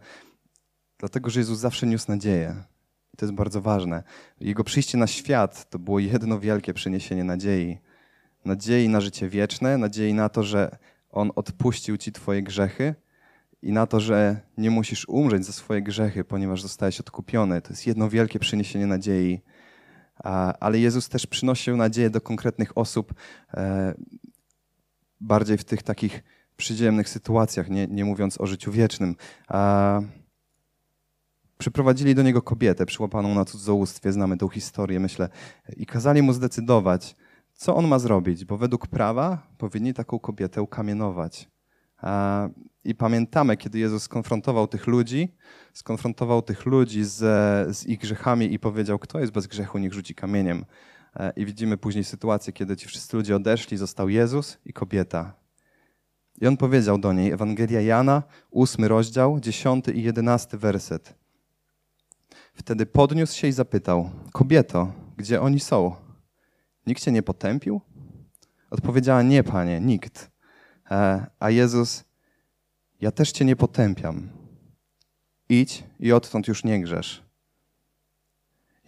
dlatego, 0.98 1.30
że 1.30 1.40
Jezus 1.40 1.58
zawsze 1.58 1.86
niósł 1.86 2.10
nadzieję. 2.10 2.54
I 3.14 3.16
to 3.16 3.26
jest 3.26 3.34
bardzo 3.34 3.60
ważne. 3.60 4.02
Jego 4.40 4.64
przyjście 4.64 4.98
na 4.98 5.06
świat 5.06 5.70
to 5.70 5.78
było 5.78 5.98
jedno 5.98 6.40
wielkie 6.40 6.74
przyniesienie 6.74 7.24
nadziei. 7.24 7.78
Nadziei 8.44 8.88
na 8.88 9.00
życie 9.00 9.28
wieczne, 9.28 9.78
nadziei 9.78 10.14
na 10.14 10.28
to, 10.28 10.42
że 10.42 10.78
On 11.10 11.30
odpuścił 11.36 11.96
ci 11.96 12.12
Twoje 12.12 12.42
grzechy 12.42 12.94
i 13.62 13.72
na 13.72 13.86
to, 13.86 14.00
że 14.00 14.40
nie 14.58 14.70
musisz 14.70 15.08
umrzeć 15.08 15.46
za 15.46 15.52
swoje 15.52 15.82
grzechy, 15.82 16.24
ponieważ 16.24 16.62
zostałeś 16.62 17.00
odkupiony. 17.00 17.62
To 17.62 17.70
jest 17.70 17.86
jedno 17.86 18.08
wielkie 18.08 18.38
przyniesienie 18.38 18.86
nadziei. 18.86 19.40
Ale 20.60 20.78
Jezus 20.78 21.08
też 21.08 21.26
przynosił 21.26 21.76
nadzieję 21.76 22.10
do 22.10 22.20
konkretnych 22.20 22.78
osób. 22.78 23.14
Bardziej 25.20 25.58
w 25.58 25.64
tych 25.64 25.82
takich 25.82 26.22
przyziemnych 26.56 27.08
sytuacjach, 27.08 27.70
nie, 27.70 27.86
nie 27.86 28.04
mówiąc 28.04 28.40
o 28.40 28.46
życiu 28.46 28.72
wiecznym. 28.72 29.16
A 29.48 30.00
przyprowadzili 31.58 32.14
do 32.14 32.22
niego 32.22 32.42
kobietę 32.42 32.86
przyłapaną 32.86 33.34
na 33.34 33.44
cudzołóstwie, 33.44 34.12
znamy 34.12 34.36
tę 34.36 34.48
historię, 34.48 35.00
myślę, 35.00 35.28
i 35.76 35.86
kazali 35.86 36.22
mu 36.22 36.32
zdecydować, 36.32 37.16
co 37.54 37.76
on 37.76 37.86
ma 37.86 37.98
zrobić, 37.98 38.44
bo 38.44 38.56
według 38.56 38.86
prawa 38.86 39.46
powinni 39.58 39.94
taką 39.94 40.18
kobietę 40.18 40.62
ukamienować. 40.62 41.48
I 42.84 42.94
pamiętamy, 42.94 43.56
kiedy 43.56 43.78
Jezus 43.78 44.02
skonfrontował 44.02 44.66
tych 44.66 44.86
ludzi, 44.86 45.34
skonfrontował 45.72 46.42
tych 46.42 46.66
ludzi 46.66 47.04
z, 47.04 47.16
z 47.76 47.86
ich 47.86 47.98
grzechami 47.98 48.52
i 48.52 48.58
powiedział, 48.58 48.98
kto 48.98 49.20
jest 49.20 49.32
bez 49.32 49.46
grzechu, 49.46 49.78
niech 49.78 49.92
rzuci 49.92 50.14
kamieniem. 50.14 50.64
E, 51.16 51.32
I 51.36 51.46
widzimy 51.46 51.76
później 51.76 52.04
sytuację, 52.04 52.52
kiedy 52.52 52.76
ci 52.76 52.88
wszyscy 52.88 53.16
ludzie 53.16 53.36
odeszli, 53.36 53.76
został 53.76 54.08
Jezus 54.08 54.58
i 54.64 54.72
kobieta. 54.72 55.34
I 56.40 56.46
on 56.46 56.56
powiedział 56.56 56.98
do 56.98 57.12
niej, 57.12 57.32
Ewangelia 57.32 57.80
Jana, 57.80 58.22
ósmy 58.50 58.88
rozdział, 58.88 59.40
dziesiąty 59.40 59.92
i 59.92 60.02
jedenasty 60.02 60.58
werset. 60.58 61.14
Wtedy 62.54 62.86
podniósł 62.86 63.36
się 63.38 63.48
i 63.48 63.52
zapytał, 63.52 64.10
kobieto, 64.32 64.92
gdzie 65.16 65.40
oni 65.40 65.60
są? 65.60 65.94
Nikt 66.86 67.02
cię 67.02 67.12
nie 67.12 67.22
potępił? 67.22 67.80
Odpowiedziała, 68.70 69.22
nie, 69.22 69.42
panie, 69.42 69.80
nikt. 69.80 70.30
E, 70.90 71.26
a 71.40 71.50
Jezus, 71.50 72.04
ja 73.00 73.10
też 73.10 73.32
cię 73.32 73.44
nie 73.44 73.56
potępiam. 73.56 74.28
Idź 75.48 75.84
i 76.00 76.12
odtąd 76.12 76.48
już 76.48 76.64
nie 76.64 76.80
grzesz. 76.80 77.22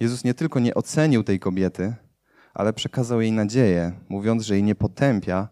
Jezus 0.00 0.24
nie 0.24 0.34
tylko 0.34 0.60
nie 0.60 0.74
ocenił 0.74 1.24
tej 1.24 1.38
kobiety, 1.40 1.94
ale 2.58 2.72
przekazał 2.72 3.20
jej 3.20 3.32
nadzieję, 3.32 3.92
mówiąc, 4.08 4.42
że 4.42 4.54
jej 4.54 4.62
nie 4.62 4.74
potępia 4.74 5.48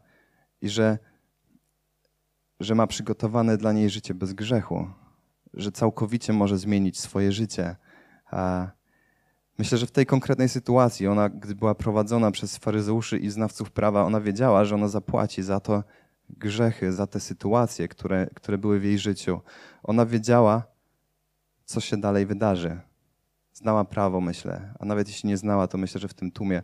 i 0.60 0.68
że, 0.68 0.98
że 2.60 2.74
ma 2.74 2.86
przygotowane 2.86 3.56
dla 3.56 3.72
niej 3.72 3.90
życie 3.90 4.14
bez 4.14 4.32
grzechu. 4.32 4.90
że 5.54 5.72
całkowicie 5.72 6.32
może 6.32 6.58
zmienić 6.58 7.00
swoje 7.00 7.32
życie. 7.32 7.76
Myślę, 9.58 9.78
że 9.78 9.86
w 9.86 9.90
tej 9.90 10.06
konkretnej 10.06 10.48
sytuacji, 10.48 11.06
ona, 11.06 11.28
gdy 11.28 11.54
była 11.54 11.74
prowadzona 11.74 12.30
przez 12.30 12.56
faryzeuszy 12.56 13.18
i 13.18 13.30
znawców 13.30 13.70
prawa, 13.70 14.04
ona 14.04 14.20
wiedziała, 14.20 14.64
że 14.64 14.74
ona 14.74 14.88
zapłaci 14.88 15.42
za 15.42 15.60
to 15.60 15.84
grzechy, 16.30 16.92
za 16.92 17.06
te 17.06 17.20
sytuacje, 17.20 17.88
które, 17.88 18.26
które 18.34 18.58
były 18.58 18.80
w 18.80 18.84
jej 18.84 18.98
życiu. 18.98 19.40
Ona 19.82 20.06
wiedziała, 20.06 20.62
co 21.64 21.80
się 21.80 21.96
dalej 21.96 22.26
wydarzy. 22.26 22.80
Znała 23.56 23.84
prawo, 23.84 24.20
myślę, 24.20 24.74
a 24.78 24.84
nawet 24.84 25.08
jeśli 25.08 25.28
nie 25.28 25.36
znała, 25.36 25.66
to 25.66 25.78
myślę, 25.78 26.00
że 26.00 26.08
w 26.08 26.14
tym 26.14 26.30
tłumie 26.30 26.62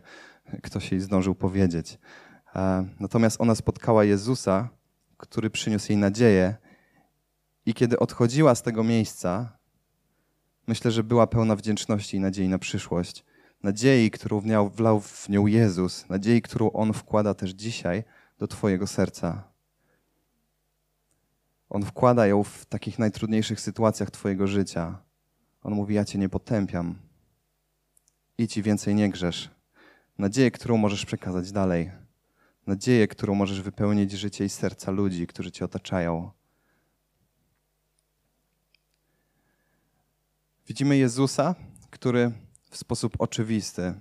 ktoś 0.63 0.91
jej 0.91 1.01
zdążył 1.01 1.35
powiedzieć. 1.35 1.97
Natomiast 2.99 3.41
ona 3.41 3.55
spotkała 3.55 4.03
Jezusa, 4.03 4.69
który 5.17 5.49
przyniósł 5.49 5.91
jej 5.91 5.97
nadzieję, 5.97 6.55
i 7.65 7.73
kiedy 7.73 7.99
odchodziła 7.99 8.55
z 8.55 8.61
tego 8.61 8.83
miejsca, 8.83 9.57
myślę, 10.67 10.91
że 10.91 11.03
była 11.03 11.27
pełna 11.27 11.55
wdzięczności 11.55 12.17
i 12.17 12.19
nadziei 12.19 12.49
na 12.49 12.59
przyszłość. 12.59 13.25
Nadziei, 13.63 14.11
którą 14.11 14.41
wlał 14.69 14.99
w 14.99 15.29
nią 15.29 15.47
Jezus, 15.47 16.09
nadziei, 16.09 16.41
którą 16.41 16.71
On 16.71 16.93
wkłada 16.93 17.33
też 17.33 17.51
dzisiaj 17.51 18.03
do 18.37 18.47
Twojego 18.47 18.87
serca. 18.87 19.43
On 21.69 21.85
wkłada 21.85 22.27
ją 22.27 22.43
w 22.43 22.65
takich 22.65 22.99
najtrudniejszych 22.99 23.59
sytuacjach 23.59 24.11
Twojego 24.11 24.47
życia. 24.47 24.97
On 25.63 25.73
mówi: 25.73 25.95
Ja 25.95 26.05
Cię 26.05 26.19
nie 26.19 26.29
potępiam. 26.29 26.95
Idź 28.37 28.57
i 28.57 28.63
więcej 28.63 28.95
nie 28.95 29.09
grzesz. 29.09 29.49
Nadzieję, 30.17 30.51
którą 30.51 30.77
możesz 30.77 31.05
przekazać 31.05 31.51
dalej. 31.51 31.91
Nadzieję, 32.67 33.07
którą 33.07 33.35
możesz 33.35 33.61
wypełnić 33.61 34.11
życie 34.11 34.45
i 34.45 34.49
serca 34.49 34.91
ludzi, 34.91 35.27
którzy 35.27 35.51
Cię 35.51 35.65
otaczają. 35.65 36.31
Widzimy 40.67 40.97
Jezusa, 40.97 41.55
który 41.89 42.31
w 42.69 42.77
sposób 42.77 43.15
oczywisty 43.19 43.93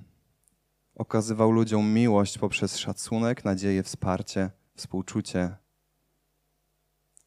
okazywał 0.94 1.50
ludziom 1.50 1.92
miłość 1.92 2.38
poprzez 2.38 2.76
szacunek, 2.78 3.44
nadzieję, 3.44 3.82
wsparcie, 3.82 4.50
współczucie. 4.74 5.56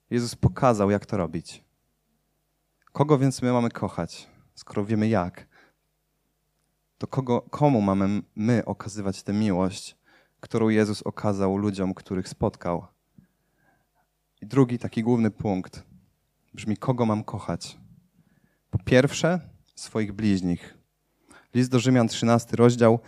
Jezus 0.10 0.36
pokazał, 0.36 0.92
jak 0.92 1.06
to 1.06 1.18
robić. 1.18 1.64
Kogo 2.96 3.18
więc 3.18 3.42
my 3.42 3.52
mamy 3.52 3.70
kochać, 3.70 4.30
skoro 4.54 4.86
wiemy 4.86 5.08
jak? 5.08 5.48
To 6.98 7.08
kogo, 7.08 7.42
komu 7.42 7.82
mamy 7.82 8.22
my 8.36 8.66
okazywać 8.66 9.24
tę 9.24 9.34
miłość, 9.34 9.98
którą 10.40 10.70
Jezus 10.70 11.02
okazał 11.02 11.58
ludziom, 11.58 11.94
których 11.94 12.30
spotkał? 12.30 12.88
I 14.42 14.46
drugi 14.46 14.80
taki 14.80 15.04
główny 15.04 15.32
punkt 15.32 15.84
brzmi: 16.54 16.78
kogo 16.78 17.06
mam 17.06 17.24
kochać? 17.24 17.78
Po 18.70 18.78
pierwsze, 18.78 19.40
swoich 19.76 20.12
bliźnich. 20.14 20.78
List 21.54 21.72
do 21.72 21.80
Rzymian, 21.80 22.08
13 22.08 22.56
rozdział, 22.56 23.00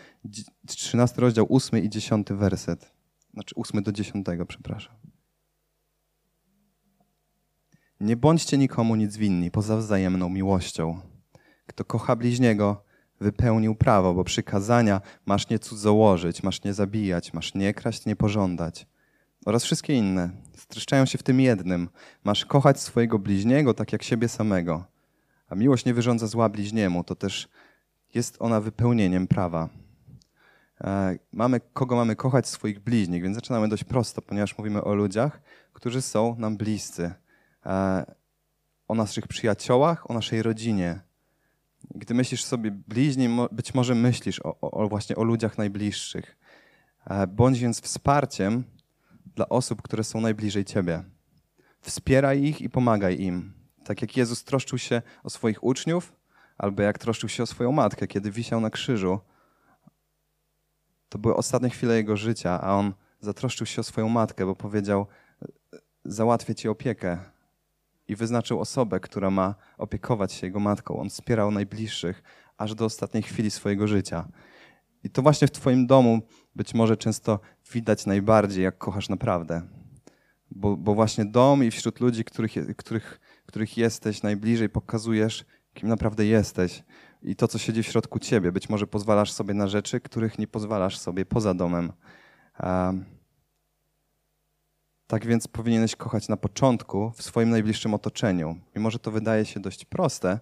13 0.67 1.22
rozdział, 1.22 1.48
8 1.50 1.84
i 1.84 1.89
10 1.89 2.27
werset. 2.32 2.91
Znaczy 3.34 3.56
8 3.56 3.84
do 3.84 3.91
10, 3.91 4.25
przepraszam. 4.48 5.06
Nie 8.00 8.18
bądźcie 8.18 8.58
nikomu 8.58 8.96
nic 8.96 9.18
winni 9.18 9.51
poza 9.51 9.77
wzajemną 9.77 10.30
miłością. 10.30 11.01
Kto 11.68 11.86
kocha 11.86 12.16
bliźniego, 12.16 12.84
wypełnił 13.20 13.75
prawo, 13.75 14.13
bo 14.13 14.24
przykazania 14.24 15.01
masz 15.25 15.50
nie 15.50 15.60
cudzołożyć, 15.60 16.44
masz 16.44 16.63
nie 16.63 16.74
zabijać, 16.74 17.34
masz 17.34 17.54
nie 17.54 17.74
kraść, 17.74 18.06
nie 18.06 18.16
pożądać 18.16 18.88
oraz 19.48 19.63
wszystkie 19.63 19.94
inne 19.94 20.30
streszczają 20.58 21.06
się 21.06 21.18
w 21.18 21.24
tym 21.24 21.39
jednym. 21.39 21.89
Masz 22.24 22.46
kochać 22.46 22.80
swojego 22.80 23.20
bliźniego 23.20 23.74
tak 23.74 23.94
jak 23.94 24.04
siebie 24.04 24.30
samego. 24.30 24.86
A 25.50 25.55
miłość 25.55 25.86
nie 25.86 25.94
wyrządza 25.94 26.27
zła 26.27 26.50
bliźniemu, 26.50 27.03
to 27.03 27.16
też 27.16 27.50
jest 28.14 28.38
ona 28.40 28.62
wypełnieniem 28.62 29.27
prawa. 29.27 29.70
E, 30.81 31.18
mamy, 31.31 31.60
kogo 31.74 31.96
mamy 31.96 32.16
kochać? 32.16 32.48
Swoich 32.48 32.79
bliźnich, 32.79 33.24
więc 33.24 33.36
zaczynamy 33.36 33.68
dość 33.68 33.83
prosto, 33.83 34.22
ponieważ 34.22 34.57
mówimy 34.57 34.83
o 34.83 34.94
ludziach, 34.94 35.42
którzy 35.74 36.01
są 36.01 36.36
nam 36.40 36.57
bliscy. 36.57 37.14
E, 37.68 38.06
o 38.88 38.96
naszych 38.96 39.27
przyjaciołach, 39.27 40.12
o 40.12 40.14
naszej 40.14 40.44
rodzinie. 40.44 41.00
Gdy 41.96 42.14
myślisz 42.14 42.44
sobie 42.44 42.72
bliźni, 42.72 43.30
być 43.51 43.74
może 43.74 43.96
myślisz 43.96 44.40
o, 44.44 44.60
o, 44.62 44.88
właśnie 44.88 45.16
o 45.16 45.24
ludziach 45.24 45.58
najbliższych. 45.58 46.38
E, 47.06 47.27
bądź 47.27 47.60
więc 47.60 47.82
wsparciem 47.82 48.64
dla 49.36 49.50
osób, 49.50 49.82
które 49.82 50.03
są 50.03 50.22
najbliżej 50.22 50.66
ciebie. 50.66 51.03
Wspieraj 51.82 52.44
ich 52.44 52.62
i 52.62 52.70
pomagaj 52.70 53.20
im. 53.20 53.53
Tak 53.84 54.01
jak 54.01 54.18
Jezus 54.18 54.44
troszczył 54.44 54.77
się 54.77 55.01
o 55.24 55.30
swoich 55.30 55.64
uczniów, 55.64 56.14
albo 56.58 56.82
jak 56.82 56.98
troszczył 56.98 57.30
się 57.30 57.44
o 57.44 57.46
swoją 57.46 57.72
matkę, 57.72 58.08
kiedy 58.08 58.32
wisiał 58.32 58.62
na 58.62 58.70
krzyżu. 58.70 59.20
To 61.10 61.18
były 61.18 61.36
ostatnie 61.36 61.70
chwile 61.70 61.96
jego 61.96 62.18
życia, 62.18 62.62
a 62.62 62.74
on 62.74 62.94
zatroszczył 63.20 63.68
się 63.68 63.82
o 63.82 63.84
swoją 63.84 64.10
matkę, 64.10 64.46
bo 64.46 64.56
powiedział: 64.56 65.08
Załatwię 66.06 66.56
ci 66.56 66.70
opiekę. 66.70 67.36
I 68.07 68.15
wyznaczył 68.15 68.59
osobę, 68.59 69.00
która 69.00 69.29
ma 69.29 69.55
opiekować 69.77 70.33
się 70.33 70.48
jego 70.48 70.59
matką. 70.59 71.00
On 71.00 71.09
wspierał 71.09 71.51
najbliższych 71.51 72.24
aż 72.57 72.75
do 72.75 72.85
ostatniej 72.85 73.24
chwili 73.24 73.51
swojego 73.51 73.87
życia. 73.87 74.27
I 75.03 75.09
to 75.09 75.22
właśnie 75.22 75.48
w 75.48 75.51
Twoim 75.51 75.87
domu 75.87 76.22
być 76.55 76.74
może 76.74 76.98
często 76.98 77.39
widać 77.74 78.05
najbardziej, 78.05 78.63
jak 78.63 78.77
kochasz 78.77 79.09
naprawdę. 79.09 79.61
Bo, 80.51 80.77
bo 80.77 80.93
właśnie 80.93 81.25
dom 81.25 81.63
i 81.63 81.72
wśród 81.72 82.00
ludzi, 82.00 82.24
których, 82.24 82.77
których 82.77 83.20
których 83.46 83.77
jesteś 83.77 84.24
najbliżej, 84.24 84.70
pokazujesz, 84.70 85.46
kim 85.74 85.89
naprawdę 85.89 86.25
jesteś 86.25 86.83
i 87.22 87.35
to, 87.35 87.48
co 87.48 87.57
siedzi 87.57 87.83
w 87.83 87.87
środku 87.87 88.20
ciebie. 88.20 88.51
Być 88.51 88.70
może 88.70 88.87
pozwalasz 88.87 89.31
sobie 89.31 89.53
na 89.53 89.67
rzeczy, 89.67 90.00
których 90.00 90.39
nie 90.39 90.48
pozwalasz 90.48 90.98
sobie 90.98 91.25
poza 91.25 91.53
domem. 91.53 91.91
Tak 95.07 95.25
więc 95.25 95.48
powinieneś 95.48 95.96
kochać 95.96 96.29
na 96.29 96.37
początku 96.37 97.11
w 97.15 97.22
swoim 97.22 97.50
najbliższym 97.50 97.93
otoczeniu. 97.93 98.59
Mimo, 98.75 98.91
że 98.91 99.00
to 99.00 99.11
wydaje 99.11 99.46
się 99.46 99.59
dość 99.59 99.85
proste, 99.85 100.39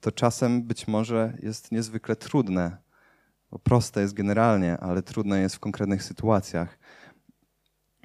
to 0.00 0.12
czasem 0.12 0.62
być 0.62 0.88
może 0.88 1.38
jest 1.42 1.72
niezwykle 1.72 2.16
trudne. 2.16 2.76
Bo 3.50 3.58
proste 3.58 4.00
jest 4.00 4.14
generalnie, 4.14 4.78
ale 4.78 5.02
trudne 5.02 5.40
jest 5.40 5.56
w 5.56 5.60
konkretnych 5.60 6.02
sytuacjach. 6.02 6.78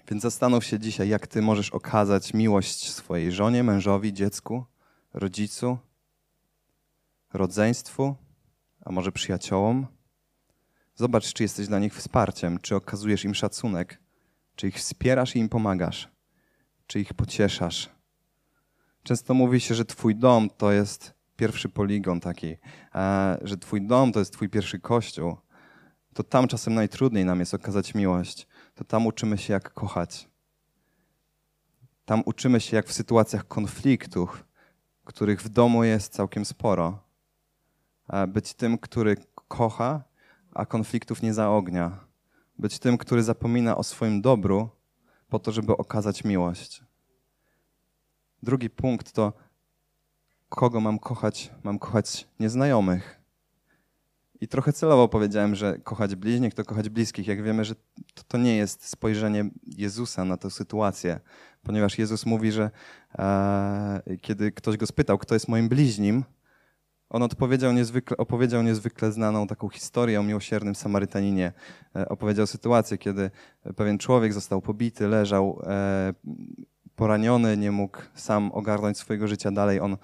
Więc 0.10 0.24
zastanów 0.24 0.66
się 0.66 0.80
dzisiaj, 0.80 1.10
jak 1.10 1.28
ty 1.28 1.42
możesz 1.42 1.70
okazać 1.70 2.34
miłość 2.34 2.94
swojej 2.94 3.32
żonie, 3.32 3.64
mężowi, 3.64 4.14
dziecku, 4.14 4.66
rodzicu, 5.14 5.78
rodzeństwu, 7.34 8.16
a 8.86 8.92
może 8.92 9.12
przyjaciołom. 9.12 9.88
Zobacz, 10.96 11.34
czy 11.34 11.44
jesteś 11.44 11.68
dla 11.68 11.80
nich 11.80 11.96
wsparciem, 11.96 12.60
czy 12.60 12.76
okazujesz 12.76 13.26
im 13.26 13.36
szacunek, 13.36 14.00
czy 14.58 14.68
ich 14.68 14.76
wspierasz 14.76 15.36
i 15.36 15.40
im 15.40 15.50
pomagasz, 15.50 16.10
czy 16.88 17.00
ich 17.00 17.14
pocieszasz. 17.14 17.90
Często 19.04 19.34
mówi 19.34 19.60
się, 19.60 19.76
że 19.76 19.86
Twój 19.86 20.16
dom 20.16 20.50
to 20.50 20.72
jest 20.72 21.14
pierwszy 21.36 21.70
poligon 21.70 22.20
taki, 22.20 22.58
że 23.42 23.58
Twój 23.58 23.82
dom 23.82 24.12
to 24.12 24.20
jest 24.20 24.34
Twój 24.34 24.50
pierwszy 24.50 24.80
kościół. 24.80 25.38
To 26.14 26.24
tam 26.24 26.48
czasem 26.48 26.74
najtrudniej 26.74 27.26
nam 27.26 27.40
jest 27.40 27.54
okazać 27.54 27.94
miłość 27.94 28.48
to 28.78 28.84
tam 28.84 29.08
uczymy 29.08 29.38
się, 29.38 29.54
jak 29.54 29.74
kochać. 29.74 30.30
Tam 32.06 32.24
uczymy 32.26 32.60
się, 32.60 32.76
jak 32.76 32.88
w 32.88 32.94
sytuacjach 32.94 33.48
konfliktów, 33.48 34.46
których 35.04 35.42
w 35.42 35.50
domu 35.50 35.84
jest 35.84 36.14
całkiem 36.14 36.46
sporo, 36.46 37.04
być 38.28 38.54
tym, 38.54 38.78
który 38.78 39.16
kocha, 39.48 40.04
a 40.54 40.66
konfliktów 40.66 41.22
nie 41.22 41.34
zaognia. 41.34 42.07
Być 42.60 42.80
tym, 42.80 42.98
który 42.98 43.24
zapomina 43.24 43.78
o 43.78 43.84
swoim 43.84 44.22
dobru 44.22 44.70
po 45.30 45.40
to, 45.40 45.52
żeby 45.52 45.78
okazać 45.78 46.24
miłość. 46.24 46.84
Drugi 48.44 48.70
punkt 48.70 49.12
to, 49.12 49.34
kogo 50.50 50.80
mam 50.80 51.00
kochać? 51.00 51.52
Mam 51.64 51.80
kochać 51.80 52.28
nieznajomych. 52.40 53.22
I 54.42 54.48
trochę 54.48 54.74
celowo 54.74 55.08
powiedziałem, 55.08 55.56
że 55.56 55.78
kochać 55.78 56.16
bliźnich 56.16 56.54
to 56.54 56.64
kochać 56.64 56.90
bliskich. 56.90 57.28
Jak 57.28 57.44
wiemy, 57.44 57.66
że 57.66 57.76
to, 58.14 58.24
to 58.28 58.38
nie 58.38 58.58
jest 58.58 58.90
spojrzenie 58.90 59.50
Jezusa 59.64 60.26
na 60.26 60.38
tę 60.38 60.52
sytuację, 60.52 61.20
ponieważ 61.64 61.98
Jezus 61.98 62.26
mówi, 62.26 62.52
że 62.52 62.72
e, 63.20 64.02
kiedy 64.22 64.52
ktoś 64.52 64.78
go 64.78 64.88
spytał, 64.88 65.18
kto 65.18 65.36
jest 65.36 65.48
moim 65.48 65.70
bliźnim, 65.70 66.24
on 67.10 67.24
odpowiedział 67.24 67.74
niezwykle, 67.74 68.18
opowiedział 68.18 68.64
niezwykle 68.64 69.12
znaną 69.12 69.48
taką 69.48 69.70
historię 69.70 70.20
o 70.20 70.24
miłosiernym 70.24 70.76
Samarytaninie. 70.76 71.54
E, 71.96 72.10
opowiedział 72.10 72.48
sytuację, 72.48 72.98
kiedy 72.98 73.32
pewien 73.76 73.98
człowiek 73.98 74.34
został 74.34 74.62
pobity, 74.62 75.08
leżał 75.08 75.62
e, 75.68 76.14
poraniony, 76.96 77.58
nie 77.58 77.72
mógł 77.72 77.98
sam 78.16 78.52
ogarnąć 78.52 78.98
swojego 78.98 79.28
życia 79.28 79.52
dalej. 79.52 79.80
On 79.80 79.98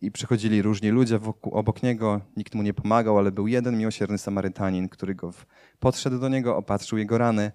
i 0.00 0.10
przychodzili 0.10 0.62
różni 0.62 0.90
ludzie 0.90 1.18
wokół, 1.18 1.54
obok 1.54 1.82
niego, 1.82 2.20
nikt 2.36 2.54
mu 2.54 2.62
nie 2.62 2.74
pomagał, 2.74 3.18
ale 3.18 3.32
był 3.32 3.46
jeden 3.46 3.78
miłosierny 3.78 4.18
Samarytanin, 4.18 4.88
który 4.88 5.14
go 5.14 5.30
podszedł 5.80 6.18
do 6.18 6.28
niego, 6.28 6.56
opatrzył 6.56 6.98
jego 6.98 7.18
rany 7.18 7.52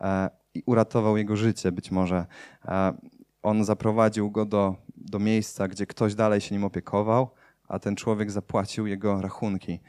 e, 0.00 0.30
i 0.54 0.62
uratował 0.66 1.16
jego 1.16 1.36
życie 1.36 1.72
być 1.72 1.90
może. 1.90 2.26
E, 2.64 2.94
on 3.42 3.64
zaprowadził 3.64 4.30
go 4.30 4.44
do 4.44 4.76
do 5.00 5.18
miejsca, 5.18 5.68
gdzie 5.68 5.86
ktoś 5.86 6.14
dalej 6.14 6.40
się 6.40 6.54
nim 6.54 6.64
opiekował, 6.64 7.30
a 7.70 7.78
ten 7.78 7.96
człowiek 7.96 8.30
zapłacił 8.30 8.86
jego 8.86 9.20
rachunki. 9.20 9.80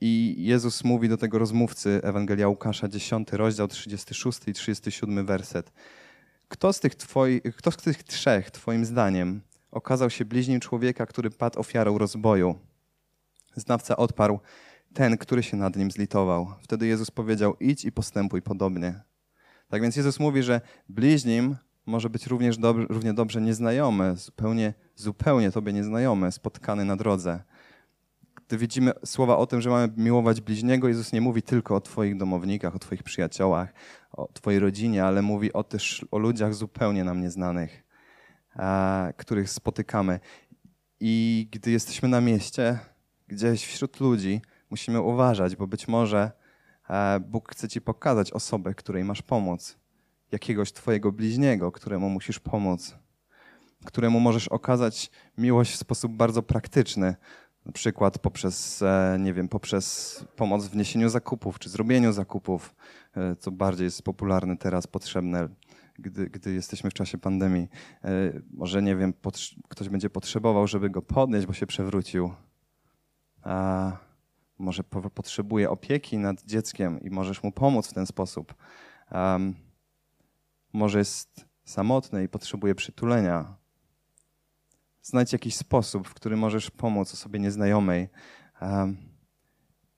I 0.00 0.34
Jezus 0.38 0.84
mówi 0.84 1.08
do 1.08 1.16
tego 1.16 1.38
rozmówcy 1.38 2.00
Ewangelia 2.02 2.48
Łukasza, 2.48 2.88
10 2.88 3.32
rozdział, 3.32 3.68
36 3.68 4.38
i 4.46 4.52
37 4.52 5.26
werset. 5.26 5.72
Kto 6.48 6.72
z 6.72 6.80
tych, 6.80 6.94
twoi, 6.94 7.40
kto 7.56 7.70
z 7.70 7.76
tych 7.76 8.02
trzech, 8.02 8.50
twoim 8.50 8.84
zdaniem, 8.84 9.40
okazał 9.70 10.10
się 10.10 10.24
bliźnim 10.24 10.60
człowieka, 10.60 11.06
który 11.06 11.30
padł 11.30 11.60
ofiarą 11.60 11.98
rozboju? 11.98 12.58
Znawca 13.56 13.96
odparł, 13.96 14.40
ten, 14.94 15.18
który 15.18 15.42
się 15.42 15.56
nad 15.56 15.76
nim 15.76 15.90
zlitował. 15.90 16.54
Wtedy 16.62 16.86
Jezus 16.86 17.10
powiedział, 17.10 17.56
idź 17.60 17.84
i 17.84 17.92
postępuj 17.92 18.42
podobnie. 18.42 19.00
Tak 19.68 19.82
więc 19.82 19.96
Jezus 19.96 20.20
mówi, 20.20 20.42
że 20.42 20.60
bliźnim 20.88 21.56
może 21.86 22.10
być 22.10 22.26
również 22.26 22.58
dob 22.58 22.76
równie 22.88 23.14
dobrze 23.14 23.40
nieznajomy, 23.40 24.16
zupełnie, 24.16 24.74
zupełnie 24.96 25.50
tobie 25.50 25.72
nieznajomy, 25.72 26.32
spotkany 26.32 26.84
na 26.84 26.96
drodze. 26.96 27.42
Gdy 28.46 28.58
widzimy 28.58 28.92
słowa 29.04 29.36
o 29.36 29.46
tym, 29.46 29.60
że 29.60 29.70
mamy 29.70 29.92
miłować 29.96 30.40
bliźniego, 30.40 30.88
Jezus 30.88 31.12
nie 31.12 31.20
mówi 31.20 31.42
tylko 31.42 31.76
o 31.76 31.80
twoich 31.80 32.16
domownikach, 32.16 32.76
o 32.76 32.78
twoich 32.78 33.02
przyjaciołach, 33.02 33.72
o 34.12 34.28
twojej 34.32 34.60
rodzinie, 34.60 35.04
ale 35.04 35.22
mówi 35.22 35.52
o 35.52 35.64
też 35.64 36.06
o 36.10 36.18
ludziach 36.18 36.54
zupełnie 36.54 37.04
nam 37.04 37.20
nieznanych, 37.20 37.84
a, 38.54 39.08
których 39.16 39.50
spotykamy. 39.50 40.20
I 41.00 41.48
gdy 41.52 41.70
jesteśmy 41.70 42.08
na 42.08 42.20
mieście, 42.20 42.78
gdzieś 43.28 43.66
wśród 43.66 44.00
ludzi, 44.00 44.40
musimy 44.70 45.00
uważać, 45.00 45.56
bo 45.56 45.66
być 45.66 45.88
może 45.88 46.30
Bóg 47.20 47.52
chce 47.52 47.68
ci 47.68 47.80
pokazać 47.80 48.32
osobę, 48.32 48.74
której 48.74 49.04
masz 49.04 49.22
pomóc, 49.22 49.78
jakiegoś 50.32 50.72
twojego 50.72 51.12
bliźniego, 51.12 51.72
któremu 51.72 52.10
musisz 52.10 52.38
pomóc, 52.38 52.94
któremu 53.84 54.20
możesz 54.20 54.48
okazać 54.48 55.10
miłość 55.38 55.72
w 55.72 55.76
sposób 55.76 56.12
bardzo 56.12 56.42
praktyczny, 56.42 57.14
na 57.66 57.72
przykład 57.72 58.18
poprzez, 58.18 58.82
e, 58.82 59.16
nie 59.20 59.34
wiem, 59.34 59.48
poprzez 59.48 60.24
pomoc 60.36 60.66
w 60.66 60.76
niesieniu 60.76 61.08
zakupów 61.08 61.58
czy 61.58 61.68
zrobieniu 61.68 62.12
zakupów, 62.12 62.74
e, 63.16 63.36
co 63.36 63.50
bardziej 63.50 63.84
jest 63.84 64.02
popularne 64.02 64.56
teraz, 64.56 64.86
potrzebne, 64.86 65.48
gdy, 65.98 66.30
gdy 66.30 66.52
jesteśmy 66.52 66.90
w 66.90 66.94
czasie 66.94 67.18
pandemii. 67.18 67.68
Może, 68.50 68.82
nie 68.82 68.96
wiem, 68.96 69.14
ktoś 69.68 69.88
będzie 69.88 70.10
potrzebował, 70.10 70.66
żeby 70.66 70.90
go 70.90 71.02
podnieść, 71.02 71.46
bo 71.46 71.52
się 71.52 71.66
przewrócił. 71.66 72.32
A 73.42 73.92
może 74.58 74.84
potrzebuje 75.14 75.70
opieki 75.70 76.18
nad 76.18 76.44
dzieckiem 76.44 77.00
i 77.00 77.10
możesz 77.10 77.42
mu 77.42 77.52
pomóc 77.52 77.88
w 77.88 77.92
ten 77.92 78.06
sposób. 78.06 78.54
Um, 79.12 79.54
może 80.76 80.98
jest 80.98 81.46
samotny 81.64 82.24
i 82.24 82.28
potrzebuje 82.28 82.74
przytulenia. 82.74 83.56
Znajdź 85.02 85.32
jakiś 85.32 85.56
sposób, 85.56 86.08
w 86.08 86.14
który 86.14 86.36
możesz 86.36 86.70
pomóc 86.70 87.14
osobie 87.14 87.40
nieznajomej. 87.40 88.08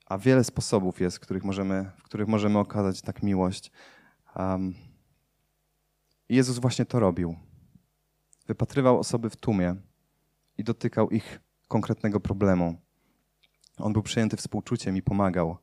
A 0.07 0.19
wiele 0.19 0.45
sposobów 0.45 1.01
jest, 1.01 1.17
w 1.17 1.21
których 1.21 1.45
możemy, 1.45 1.91
w 1.97 2.03
których 2.03 2.29
możemy 2.29 2.59
okazać 2.59 3.03
tak 3.03 3.23
miłość. 3.23 3.71
Um, 4.37 4.75
Jezus 6.29 6.59
właśnie 6.59 6.85
to 6.85 7.01
robił. 7.01 7.37
Wypatrywał 8.47 8.99
osoby 8.99 9.31
w 9.31 9.37
tłumie 9.37 9.77
i 10.59 10.65
dotykał 10.65 11.11
ich 11.11 11.41
konkretnego 11.69 12.21
problemu. 12.21 12.81
On 13.79 13.93
był 13.93 14.03
przejęty 14.03 14.37
współczuciem 14.37 14.97
i 14.97 15.03
pomagał. 15.03 15.57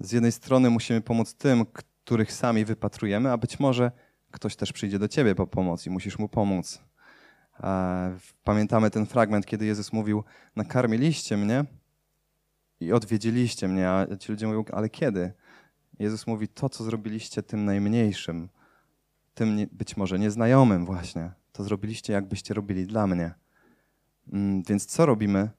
Z 0.00 0.12
jednej 0.12 0.32
strony 0.32 0.70
musimy 0.70 1.00
pomóc 1.00 1.34
tym, 1.34 1.66
których 1.66 2.32
sami 2.32 2.64
wypatrujemy, 2.64 3.32
a 3.32 3.36
być 3.36 3.60
może 3.60 3.92
ktoś 4.30 4.56
też 4.56 4.72
przyjdzie 4.72 4.98
do 4.98 5.08
ciebie 5.08 5.34
po 5.34 5.46
pomoc 5.46 5.86
i 5.86 5.90
musisz 5.90 6.18
mu 6.18 6.28
pomóc. 6.28 6.82
Pamiętamy 8.44 8.90
ten 8.90 9.06
fragment, 9.06 9.46
kiedy 9.46 9.66
Jezus 9.66 9.92
mówił: 9.92 10.24
Nakarmiliście 10.56 11.36
mnie 11.36 11.64
i 12.80 12.92
odwiedziliście 12.92 13.68
mnie, 13.68 13.90
a 13.90 14.16
ci 14.16 14.32
ludzie 14.32 14.46
mówią: 14.46 14.64
Ale 14.72 14.88
kiedy? 14.88 15.32
Jezus 15.98 16.26
mówi: 16.26 16.48
To, 16.48 16.68
co 16.68 16.84
zrobiliście 16.84 17.42
tym 17.42 17.64
najmniejszym, 17.64 18.48
tym 19.34 19.66
być 19.72 19.96
może 19.96 20.18
nieznajomym, 20.18 20.86
właśnie, 20.86 21.32
to 21.52 21.64
zrobiliście, 21.64 22.12
jakbyście 22.12 22.54
robili 22.54 22.86
dla 22.86 23.06
mnie. 23.06 23.34
Mm, 24.32 24.62
więc 24.62 24.86
co 24.86 25.06
robimy? 25.06 25.50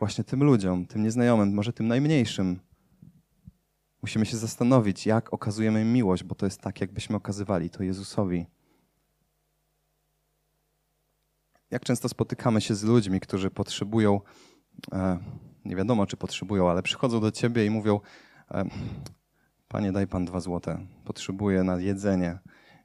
właśnie 0.00 0.24
tym 0.24 0.44
ludziom, 0.44 0.86
tym 0.86 1.02
nieznajomym, 1.02 1.54
może 1.54 1.72
tym 1.72 1.88
najmniejszym. 1.88 2.60
Musimy 4.02 4.26
się 4.26 4.36
zastanowić, 4.36 5.06
jak 5.06 5.34
okazujemy 5.34 5.84
miłość, 5.84 6.24
bo 6.24 6.34
to 6.34 6.46
jest 6.46 6.60
tak, 6.60 6.80
jakbyśmy 6.80 7.16
okazywali 7.16 7.70
to 7.70 7.82
Jezusowi. 7.82 8.46
Jak 11.70 11.84
często 11.84 12.08
spotykamy 12.08 12.60
się 12.60 12.74
z 12.74 12.82
ludźmi, 12.82 13.20
którzy 13.20 13.50
potrzebują, 13.50 14.20
e, 14.92 15.18
nie 15.64 15.76
wiadomo 15.76 16.06
czy 16.06 16.16
potrzebują, 16.16 16.70
ale 16.70 16.82
przychodzą 16.82 17.20
do 17.20 17.30
ciebie 17.30 17.66
i 17.66 17.70
mówią: 17.70 18.00
e, 18.50 18.64
Panie, 19.68 19.92
daj 19.92 20.06
pan 20.06 20.24
dwa 20.24 20.40
złote, 20.40 20.86
potrzebuję 21.04 21.62
na 21.62 21.80
jedzenie. 21.80 22.38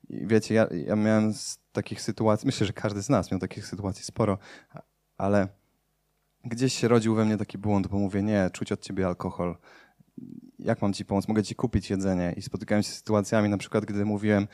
I 0.10 0.28
wiecie, 0.28 0.56
ja, 0.56 0.68
ja 0.86 0.96
miałem 0.96 1.34
takich 1.72 2.02
sytuacji, 2.02 2.46
myślę, 2.46 2.68
że 2.68 2.74
każdy 2.74 3.02
z 3.02 3.10
nas 3.10 3.32
miał 3.32 3.40
takich 3.40 3.68
sytuacji 3.68 4.04
sporo, 4.04 4.38
ale 5.18 5.48
gdzieś 6.44 6.74
się 6.74 6.88
rodził 6.88 7.16
we 7.16 7.26
mnie 7.26 7.38
taki 7.38 7.58
błąd, 7.58 7.88
bo 7.88 8.00
mówię, 8.00 8.24
nie, 8.24 8.50
czuć 8.54 8.72
od 8.72 8.82
ciebie 8.82 9.08
alkohol. 9.08 9.58
Jak 10.60 10.82
mam 10.82 10.94
ci 10.94 11.06
pomóc? 11.06 11.28
Mogę 11.28 11.44
ci 11.44 11.56
kupić 11.56 11.90
jedzenie. 11.90 12.34
I 12.38 12.42
spotykałem 12.42 12.84
się 12.84 12.90
z 12.90 12.96
sytuacjami, 12.96 13.50
na 13.50 13.58
przykład, 13.58 13.86
gdy 13.86 14.06
mówiłem, 14.06 14.48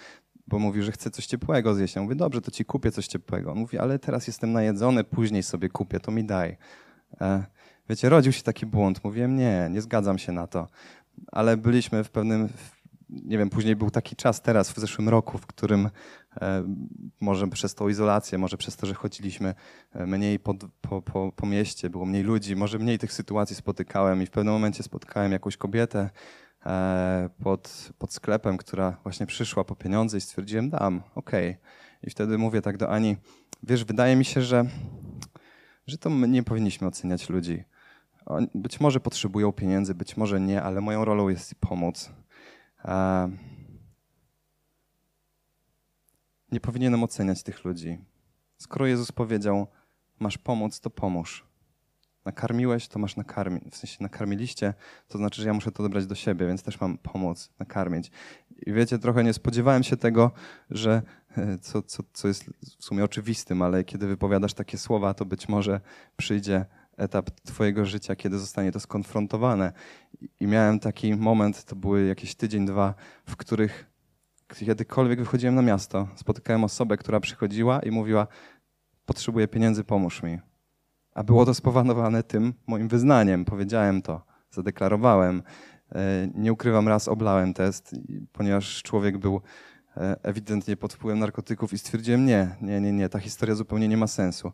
bo 0.47 0.59
mówił, 0.59 0.83
że 0.83 0.91
chce 0.91 1.11
coś 1.11 1.25
ciepłego 1.25 1.75
zjeść. 1.75 1.95
Ja 1.95 2.01
mówię, 2.01 2.15
dobrze, 2.15 2.41
to 2.41 2.51
ci 2.51 2.65
kupię 2.65 2.91
coś 2.91 3.07
ciepłego. 3.07 3.51
On 3.51 3.57
mówi, 3.57 3.77
ale 3.77 3.99
teraz 3.99 4.27
jestem 4.27 4.53
najedzony, 4.53 5.03
później 5.03 5.43
sobie 5.43 5.69
kupię, 5.69 5.99
to 5.99 6.11
mi 6.11 6.23
daj. 6.23 6.57
E, 7.21 7.45
wiecie, 7.89 8.09
rodził 8.09 8.31
się 8.31 8.43
taki 8.43 8.65
błąd. 8.65 9.03
Mówiłem, 9.03 9.35
nie, 9.35 9.69
nie 9.71 9.81
zgadzam 9.81 10.17
się 10.17 10.31
na 10.31 10.47
to. 10.47 10.67
Ale 11.31 11.57
byliśmy 11.57 12.03
w 12.03 12.09
pewnym, 12.09 12.49
nie 13.11 13.37
wiem, 13.37 13.49
później 13.49 13.75
był 13.75 13.89
taki 13.89 14.15
czas 14.15 14.41
teraz, 14.41 14.71
w 14.71 14.77
zeszłym 14.77 15.09
roku, 15.09 15.37
w 15.37 15.45
którym 15.45 15.89
e, 16.41 16.63
może 17.19 17.47
przez 17.47 17.75
tą 17.75 17.89
izolację, 17.89 18.37
może 18.37 18.57
przez 18.57 18.75
to, 18.75 18.87
że 18.87 18.93
chodziliśmy 18.93 19.53
e, 19.93 20.05
mniej 20.05 20.39
po, 20.39 20.53
po, 20.81 21.01
po, 21.01 21.31
po 21.31 21.45
mieście, 21.45 21.89
było 21.89 22.05
mniej 22.05 22.23
ludzi, 22.23 22.55
może 22.55 22.79
mniej 22.79 22.99
tych 22.99 23.13
sytuacji 23.13 23.55
spotykałem 23.55 24.21
i 24.21 24.25
w 24.25 24.31
pewnym 24.31 24.53
momencie 24.53 24.83
spotkałem 24.83 25.31
jakąś 25.31 25.57
kobietę 25.57 26.09
e, 26.65 27.29
pod, 27.43 27.93
pod 27.97 28.13
sklepem, 28.13 28.57
która 28.57 28.97
właśnie 29.03 29.25
przyszła 29.25 29.63
po 29.63 29.75
pieniądze 29.75 30.17
i 30.17 30.21
stwierdziłem, 30.21 30.69
dam, 30.69 31.03
okej. 31.15 31.49
Okay. 31.49 31.61
I 32.03 32.09
wtedy 32.09 32.37
mówię 32.37 32.61
tak 32.61 32.77
do 32.77 32.89
Ani, 32.89 33.17
wiesz, 33.63 33.85
wydaje 33.85 34.15
mi 34.15 34.25
się, 34.25 34.41
że, 34.41 34.65
że 35.87 35.97
to 35.97 36.09
my 36.09 36.27
nie 36.27 36.43
powinniśmy 36.43 36.87
oceniać 36.87 37.29
ludzi. 37.29 37.63
Być 38.55 38.79
może 38.79 38.99
potrzebują 38.99 39.51
pieniędzy, 39.51 39.95
być 39.95 40.17
może 40.17 40.41
nie, 40.41 40.63
ale 40.63 40.81
moją 40.81 41.05
rolą 41.05 41.29
jest 41.29 41.55
pomóc 41.55 42.11
nie 46.51 46.59
powinienem 46.59 47.03
oceniać 47.03 47.43
tych 47.43 47.65
ludzi. 47.65 47.97
Skoro 48.57 48.87
Jezus 48.87 49.11
powiedział, 49.11 49.67
masz 50.19 50.37
pomóc, 50.37 50.79
to 50.79 50.89
pomóż. 50.89 51.45
Nakarmiłeś, 52.25 52.87
to 52.87 52.99
masz 52.99 53.15
nakarmić. 53.15 53.63
W 53.71 53.77
sensie 53.77 53.97
nakarmiliście, 53.99 54.73
to 55.07 55.17
znaczy, 55.17 55.41
że 55.41 55.47
ja 55.47 55.53
muszę 55.53 55.71
to 55.71 55.83
dobrać 55.83 56.05
do 56.05 56.15
siebie, 56.15 56.47
więc 56.47 56.63
też 56.63 56.81
mam 56.81 56.97
pomóc, 56.97 57.49
nakarmić. 57.59 58.11
I 58.65 58.73
wiecie, 58.73 58.99
trochę 58.99 59.23
nie 59.23 59.33
spodziewałem 59.33 59.83
się 59.83 59.97
tego, 59.97 60.31
że 60.69 61.01
e, 61.37 61.57
co, 61.57 61.81
co, 61.81 62.03
co 62.13 62.27
jest 62.27 62.45
w 62.79 62.85
sumie 62.85 63.03
oczywistym, 63.03 63.61
ale 63.61 63.83
kiedy 63.83 64.07
wypowiadasz 64.07 64.53
takie 64.53 64.77
słowa, 64.77 65.13
to 65.13 65.25
być 65.25 65.49
może 65.49 65.81
przyjdzie 66.17 66.65
etap 67.01 67.29
Twojego 67.31 67.85
życia, 67.85 68.15
kiedy 68.15 68.39
zostanie 68.39 68.71
to 68.71 68.79
skonfrontowane. 68.79 69.73
I 70.39 70.47
miałem 70.47 70.79
taki 70.79 71.15
moment, 71.15 71.63
to 71.63 71.75
były 71.75 72.05
jakieś 72.05 72.35
tydzień, 72.35 72.65
dwa, 72.65 72.93
w 73.25 73.35
których 73.35 73.91
kiedykolwiek 74.59 75.19
wychodziłem 75.19 75.55
na 75.55 75.61
miasto, 75.61 76.07
spotykałem 76.15 76.63
osobę, 76.63 76.97
która 76.97 77.19
przychodziła 77.19 77.79
i 77.79 77.91
mówiła: 77.91 78.27
Potrzebuję 79.05 79.47
pieniędzy, 79.47 79.83
pomóż 79.83 80.23
mi. 80.23 80.39
A 81.13 81.23
było 81.23 81.45
to 81.45 81.53
spowodowane 81.53 82.23
tym 82.23 82.53
moim 82.67 82.87
wyznaniem. 82.87 83.45
Powiedziałem 83.45 84.01
to, 84.01 84.21
zadeklarowałem. 84.51 85.43
E, 85.95 86.27
nie 86.35 86.53
ukrywam, 86.53 86.87
raz 86.87 87.07
oblałem 87.07 87.53
test, 87.53 87.95
ponieważ 88.31 88.83
człowiek 88.83 89.17
był 89.17 89.41
e, 89.97 90.23
ewidentnie 90.23 90.77
pod 90.77 90.93
wpływem 90.93 91.19
narkotyków 91.19 91.73
i 91.73 91.77
stwierdziłem: 91.77 92.25
Nie, 92.25 92.55
nie, 92.61 92.81
nie, 92.81 92.91
nie, 92.91 93.09
ta 93.09 93.19
historia 93.19 93.55
zupełnie 93.55 93.87
nie 93.87 93.97
ma 93.97 94.07
sensu. 94.07 94.51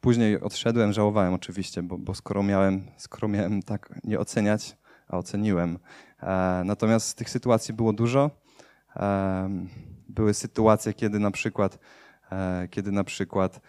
Później 0.00 0.40
odszedłem, 0.40 0.92
żałowałem 0.92 1.34
oczywiście, 1.34 1.82
bo, 1.82 1.98
bo 1.98 2.14
skoro, 2.14 2.42
miałem, 2.42 2.86
skoro 2.96 3.28
miałem 3.28 3.62
tak 3.62 4.00
nie 4.04 4.18
oceniać, 4.18 4.76
a 5.08 5.18
oceniłem. 5.18 5.78
E, 6.22 6.62
natomiast 6.64 7.18
tych 7.18 7.30
sytuacji 7.30 7.74
było 7.74 7.92
dużo. 7.92 8.30
E, 8.96 9.50
były 10.08 10.34
sytuacje, 10.34 10.94
kiedy 10.94 11.18
na 11.18 11.30
przykład, 11.30 11.78
e, 12.32 12.68
kiedy 12.70 12.92
na 12.92 13.04
przykład 13.04 13.60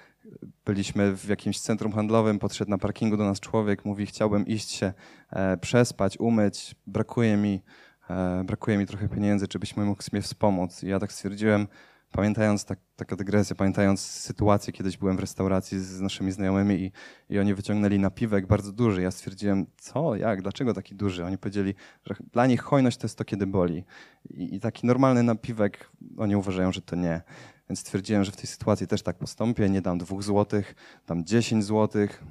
byliśmy 0.66 1.16
w 1.16 1.28
jakimś 1.28 1.60
centrum 1.60 1.92
handlowym, 1.92 2.40
podszedł 2.40 2.72
na 2.72 2.78
parkingu 2.78 3.18
do 3.18 3.24
nas 3.24 3.40
człowiek, 3.40 3.86
mówi 3.86 4.06
chciałbym 4.06 4.48
iść 4.48 4.72
się 4.72 4.94
e, 5.30 5.58
przespać, 5.58 6.18
umyć, 6.20 6.76
brakuje 6.88 7.38
mi, 7.38 7.62
e, 8.10 8.44
brakuje 8.44 8.78
mi 8.78 8.86
trochę 8.86 9.10
pieniędzy, 9.10 9.48
czy 9.48 9.60
byś 9.60 9.78
mógł 9.78 10.04
mnie 10.12 10.22
wspomóc. 10.22 10.84
I 10.84 10.88
ja 10.88 11.00
tak 11.00 11.12
stwierdziłem, 11.12 11.68
pamiętając, 12.12 12.66
tak, 12.66 12.80
taka 12.96 13.16
dygresja, 13.16 13.56
pamiętając 13.56 14.02
sytuację, 14.02 14.74
kiedyś 14.74 14.98
byłem 14.98 15.18
w 15.18 15.20
restauracji 15.20 15.80
z 15.80 16.02
naszymi 16.02 16.32
znajomymi 16.32 16.76
i, 16.76 16.92
i 17.30 17.40
oni 17.40 17.54
wyciągnęli 17.54 18.00
napiwek 18.00 18.48
bardzo 18.48 18.72
duży. 18.72 19.02
Ja 19.02 19.12
stwierdziłem, 19.12 19.66
co, 19.78 20.16
jak, 20.16 20.42
dlaczego 20.42 20.74
taki 20.74 20.96
duży? 20.96 21.26
Oni 21.26 21.38
powiedzieli, 21.38 21.76
że 22.06 22.16
dla 22.32 22.48
nich 22.48 22.62
hojność 22.62 22.98
to 22.98 23.06
jest 23.06 23.18
to, 23.18 23.26
kiedy 23.26 23.48
boli. 23.48 23.84
I, 24.30 24.56
i 24.56 24.60
taki 24.60 24.88
normalny 24.88 25.24
napiwek, 25.24 25.92
oni 26.18 26.36
uważają, 26.36 26.72
że 26.72 26.82
to 26.82 26.96
nie. 26.96 27.22
Więc 27.70 27.80
stwierdziłem, 27.80 28.24
że 28.24 28.32
w 28.32 28.36
tej 28.36 28.48
sytuacji 28.48 28.88
też 28.88 29.02
tak 29.02 29.18
postąpię, 29.18 29.70
nie 29.70 29.82
dam 29.82 29.98
dwóch 29.98 30.24
złotych, 30.24 30.76
dam 31.08 31.26
dziesięć 31.26 31.66
złotych 31.66 32.24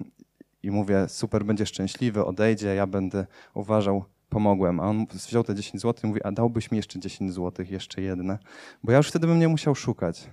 i 0.62 0.70
mówię, 0.70 1.08
super, 1.08 1.44
będzie 1.44 1.66
szczęśliwy, 1.66 2.24
odejdzie, 2.24 2.74
ja 2.74 2.86
będę 2.86 3.26
uważał, 3.54 4.04
pomogłem. 4.30 4.80
A 4.80 4.82
on 4.82 5.06
wziął 5.06 5.44
te 5.44 5.54
10 5.54 5.82
zł 5.82 6.00
i 6.04 6.06
mówi, 6.06 6.22
a 6.22 6.32
dałbyś 6.32 6.70
mi 6.70 6.76
jeszcze 6.76 6.98
10 6.98 7.32
zł, 7.34 7.66
jeszcze 7.70 8.02
jedne? 8.02 8.38
Bo 8.82 8.92
ja 8.92 8.98
już 8.98 9.08
wtedy 9.08 9.26
bym 9.26 9.38
nie 9.38 9.48
musiał 9.48 9.74
szukać. 9.74 10.30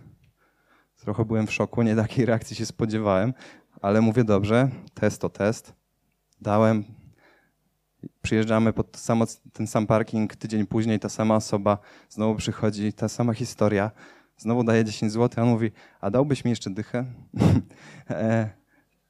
Trochę 0.95 1.25
byłem 1.25 1.47
w 1.47 1.53
szoku, 1.53 1.81
nie 1.81 1.95
takiej 1.95 2.25
reakcji 2.25 2.55
się 2.55 2.65
spodziewałem, 2.65 3.33
ale 3.81 4.01
mówię, 4.01 4.23
dobrze, 4.23 4.69
test 4.93 5.21
to 5.21 5.29
test. 5.29 5.73
Dałem, 6.41 6.83
przyjeżdżamy 8.21 8.73
pod 8.73 8.97
samo, 8.97 9.25
ten 9.53 9.67
sam 9.67 9.87
parking, 9.87 10.35
tydzień 10.35 10.67
później 10.67 10.99
ta 10.99 11.09
sama 11.09 11.35
osoba 11.35 11.77
znowu 12.09 12.35
przychodzi, 12.35 12.93
ta 12.93 13.09
sama 13.09 13.33
historia, 13.33 13.91
znowu 14.37 14.63
daje 14.63 14.85
10 14.85 15.11
zł, 15.11 15.29
a 15.37 15.47
on 15.47 15.53
mówi, 15.53 15.71
a 16.01 16.11
dałbyś 16.11 16.45
mi 16.45 16.49
jeszcze 16.49 16.69
dychę? 16.69 17.05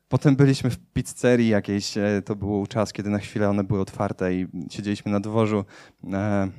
Potem 0.10 0.36
byliśmy 0.36 0.70
w 0.70 0.78
pizzerii 0.93 1.50
jakiejś, 1.50 1.98
e, 1.98 2.22
to 2.26 2.36
był 2.36 2.67
czas, 2.67 2.93
kiedy 2.93 3.10
na 3.10 3.20
chwilę 3.20 3.50
one 3.50 3.63
były 3.63 3.82
otwarte 3.82 4.34
i 4.34 4.48
siedzieliśmy 4.72 5.12
na 5.12 5.20
dworzu 5.20 5.65
e, 6.13 6.50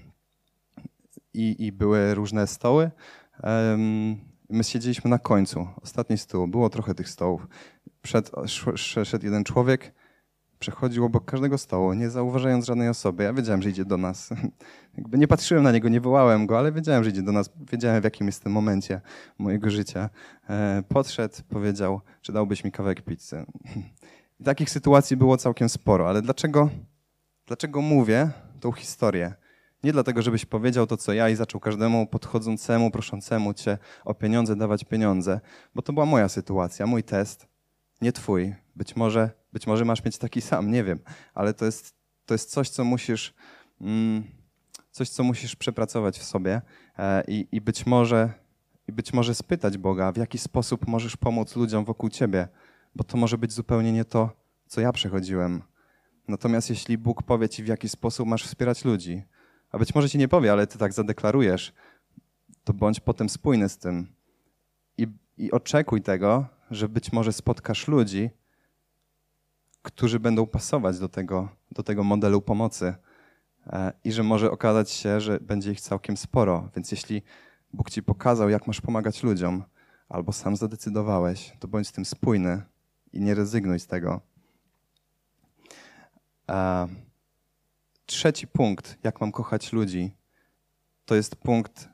i, 1.34 1.66
i 1.66 1.72
były 1.72 2.14
różne 2.14 2.46
stoły. 2.46 2.90
My 4.50 4.64
siedzieliśmy 4.64 5.10
na 5.10 5.18
końcu, 5.18 5.68
ostatni 5.82 6.18
stół, 6.18 6.48
było 6.48 6.70
trochę 6.70 6.94
tych 6.94 7.08
stołów. 7.08 7.46
Przed, 8.02 8.30
szedł 8.76 9.24
jeden 9.24 9.44
człowiek, 9.44 9.94
przechodził 10.58 11.04
obok 11.04 11.24
każdego 11.24 11.58
stołu, 11.58 11.92
nie 11.92 12.10
zauważając 12.10 12.66
żadnej 12.66 12.88
osoby. 12.88 13.22
Ja 13.24 13.32
wiedziałem, 13.32 13.62
że 13.62 13.70
idzie 13.70 13.84
do 13.84 13.96
nas. 13.96 14.30
Jakby 14.98 15.18
nie 15.18 15.28
patrzyłem 15.28 15.64
na 15.64 15.72
niego, 15.72 15.88
nie 15.88 16.00
wołałem 16.00 16.46
go, 16.46 16.58
ale 16.58 16.72
wiedziałem, 16.72 17.04
że 17.04 17.10
idzie 17.10 17.22
do 17.22 17.32
nas. 17.32 17.50
Wiedziałem, 17.72 18.00
w 18.00 18.04
jakim 18.04 18.26
jest 18.26 18.42
tym 18.42 18.52
momencie 18.52 19.00
mojego 19.38 19.70
życia. 19.70 20.10
E, 20.50 20.82
podszedł, 20.88 21.34
powiedział, 21.48 22.00
czy 22.22 22.32
dałbyś 22.32 22.64
mi 22.64 22.72
kawałek 22.72 23.02
pizzy. 23.02 23.46
I 24.40 24.44
takich 24.50 24.70
sytuacji 24.70 25.16
było 25.16 25.36
całkiem 25.36 25.68
sporo, 25.68 26.08
ale 26.08 26.22
dlaczego, 26.22 26.68
dlaczego 27.46 27.82
mówię 27.82 28.30
tą 28.60 28.72
historię? 28.72 29.34
Nie 29.84 29.92
dlatego, 29.92 30.22
żebyś 30.22 30.44
powiedział 30.46 30.86
to, 30.86 30.96
co 30.96 31.12
ja 31.12 31.28
i 31.28 31.36
zaczął 31.36 31.60
każdemu 31.60 32.06
podchodzącemu, 32.06 32.90
proszącemu 32.90 33.54
cię 33.54 33.78
o 34.04 34.14
pieniądze 34.14 34.56
dawać 34.56 34.84
pieniądze, 34.84 35.40
bo 35.74 35.82
to 35.82 35.92
była 35.92 36.06
moja 36.06 36.28
sytuacja, 36.28 36.86
mój 36.86 37.02
test, 37.02 37.46
nie 38.00 38.12
twój. 38.12 38.54
Być 38.76 38.96
może 38.96 39.37
być 39.52 39.66
może 39.66 39.84
masz 39.84 40.04
mieć 40.04 40.18
taki 40.18 40.40
sam, 40.40 40.70
nie 40.70 40.84
wiem, 40.84 40.98
ale 41.34 41.54
to 41.54 41.64
jest, 41.64 41.94
to 42.26 42.34
jest 42.34 42.50
coś, 42.50 42.68
co 42.68 42.84
musisz, 42.84 43.34
mm, 43.80 44.24
coś, 44.90 45.08
co 45.08 45.24
musisz 45.24 45.56
przepracować 45.56 46.18
w 46.18 46.24
sobie 46.24 46.62
e, 46.98 47.24
i, 47.28 47.48
i, 47.52 47.60
być 47.60 47.86
może, 47.86 48.32
i 48.88 48.92
być 48.92 49.12
może 49.12 49.34
spytać 49.34 49.78
Boga, 49.78 50.12
w 50.12 50.16
jaki 50.16 50.38
sposób 50.38 50.86
możesz 50.86 51.16
pomóc 51.16 51.56
ludziom 51.56 51.84
wokół 51.84 52.10
ciebie, 52.10 52.48
bo 52.94 53.04
to 53.04 53.16
może 53.16 53.38
być 53.38 53.52
zupełnie 53.52 53.92
nie 53.92 54.04
to, 54.04 54.30
co 54.66 54.80
ja 54.80 54.92
przechodziłem. 54.92 55.62
Natomiast 56.28 56.70
jeśli 56.70 56.98
Bóg 56.98 57.22
powie 57.22 57.48
ci, 57.48 57.62
w 57.62 57.66
jaki 57.66 57.88
sposób 57.88 58.28
masz 58.28 58.44
wspierać 58.44 58.84
ludzi, 58.84 59.22
a 59.70 59.78
być 59.78 59.94
może 59.94 60.10
ci 60.10 60.18
nie 60.18 60.28
powie, 60.28 60.52
ale 60.52 60.66
ty 60.66 60.78
tak 60.78 60.92
zadeklarujesz, 60.92 61.72
to 62.64 62.72
bądź 62.72 63.00
potem 63.00 63.28
spójny 63.28 63.68
z 63.68 63.78
tym 63.78 64.14
i, 64.98 65.06
i 65.36 65.50
oczekuj 65.50 66.02
tego, 66.02 66.46
że 66.70 66.88
być 66.88 67.12
może 67.12 67.32
spotkasz 67.32 67.88
ludzi, 67.88 68.30
którzy 69.82 70.20
będą 70.20 70.46
pasować 70.46 70.98
do 70.98 71.08
tego, 71.08 71.48
do 71.70 71.82
tego 71.82 72.04
modelu 72.04 72.42
pomocy 72.42 72.94
e, 73.66 73.92
i 74.04 74.12
że 74.12 74.22
może 74.22 74.50
okazać 74.50 74.90
się, 74.90 75.20
że 75.20 75.40
będzie 75.40 75.72
ich 75.72 75.80
całkiem 75.80 76.16
sporo. 76.16 76.68
Więc 76.76 76.90
jeśli 76.90 77.22
Bóg 77.72 77.90
ci 77.90 78.02
pokazał, 78.02 78.48
jak 78.48 78.66
masz 78.66 78.80
pomagać 78.80 79.22
ludziom, 79.22 79.64
albo 80.08 80.32
sam 80.32 80.56
zadecydowałeś, 80.56 81.52
to 81.58 81.68
bądź 81.68 81.88
z 81.88 81.92
tym 81.92 82.04
spójny 82.04 82.62
i 83.12 83.20
nie 83.20 83.34
rezygnuj 83.34 83.80
z 83.80 83.86
tego. 83.86 84.20
E, 86.50 86.88
trzeci 88.06 88.46
punkt, 88.46 88.98
jak 89.04 89.20
mam 89.20 89.32
kochać 89.32 89.72
ludzi, 89.72 90.12
to 91.04 91.14
jest 91.14 91.36
punkt 91.36 91.88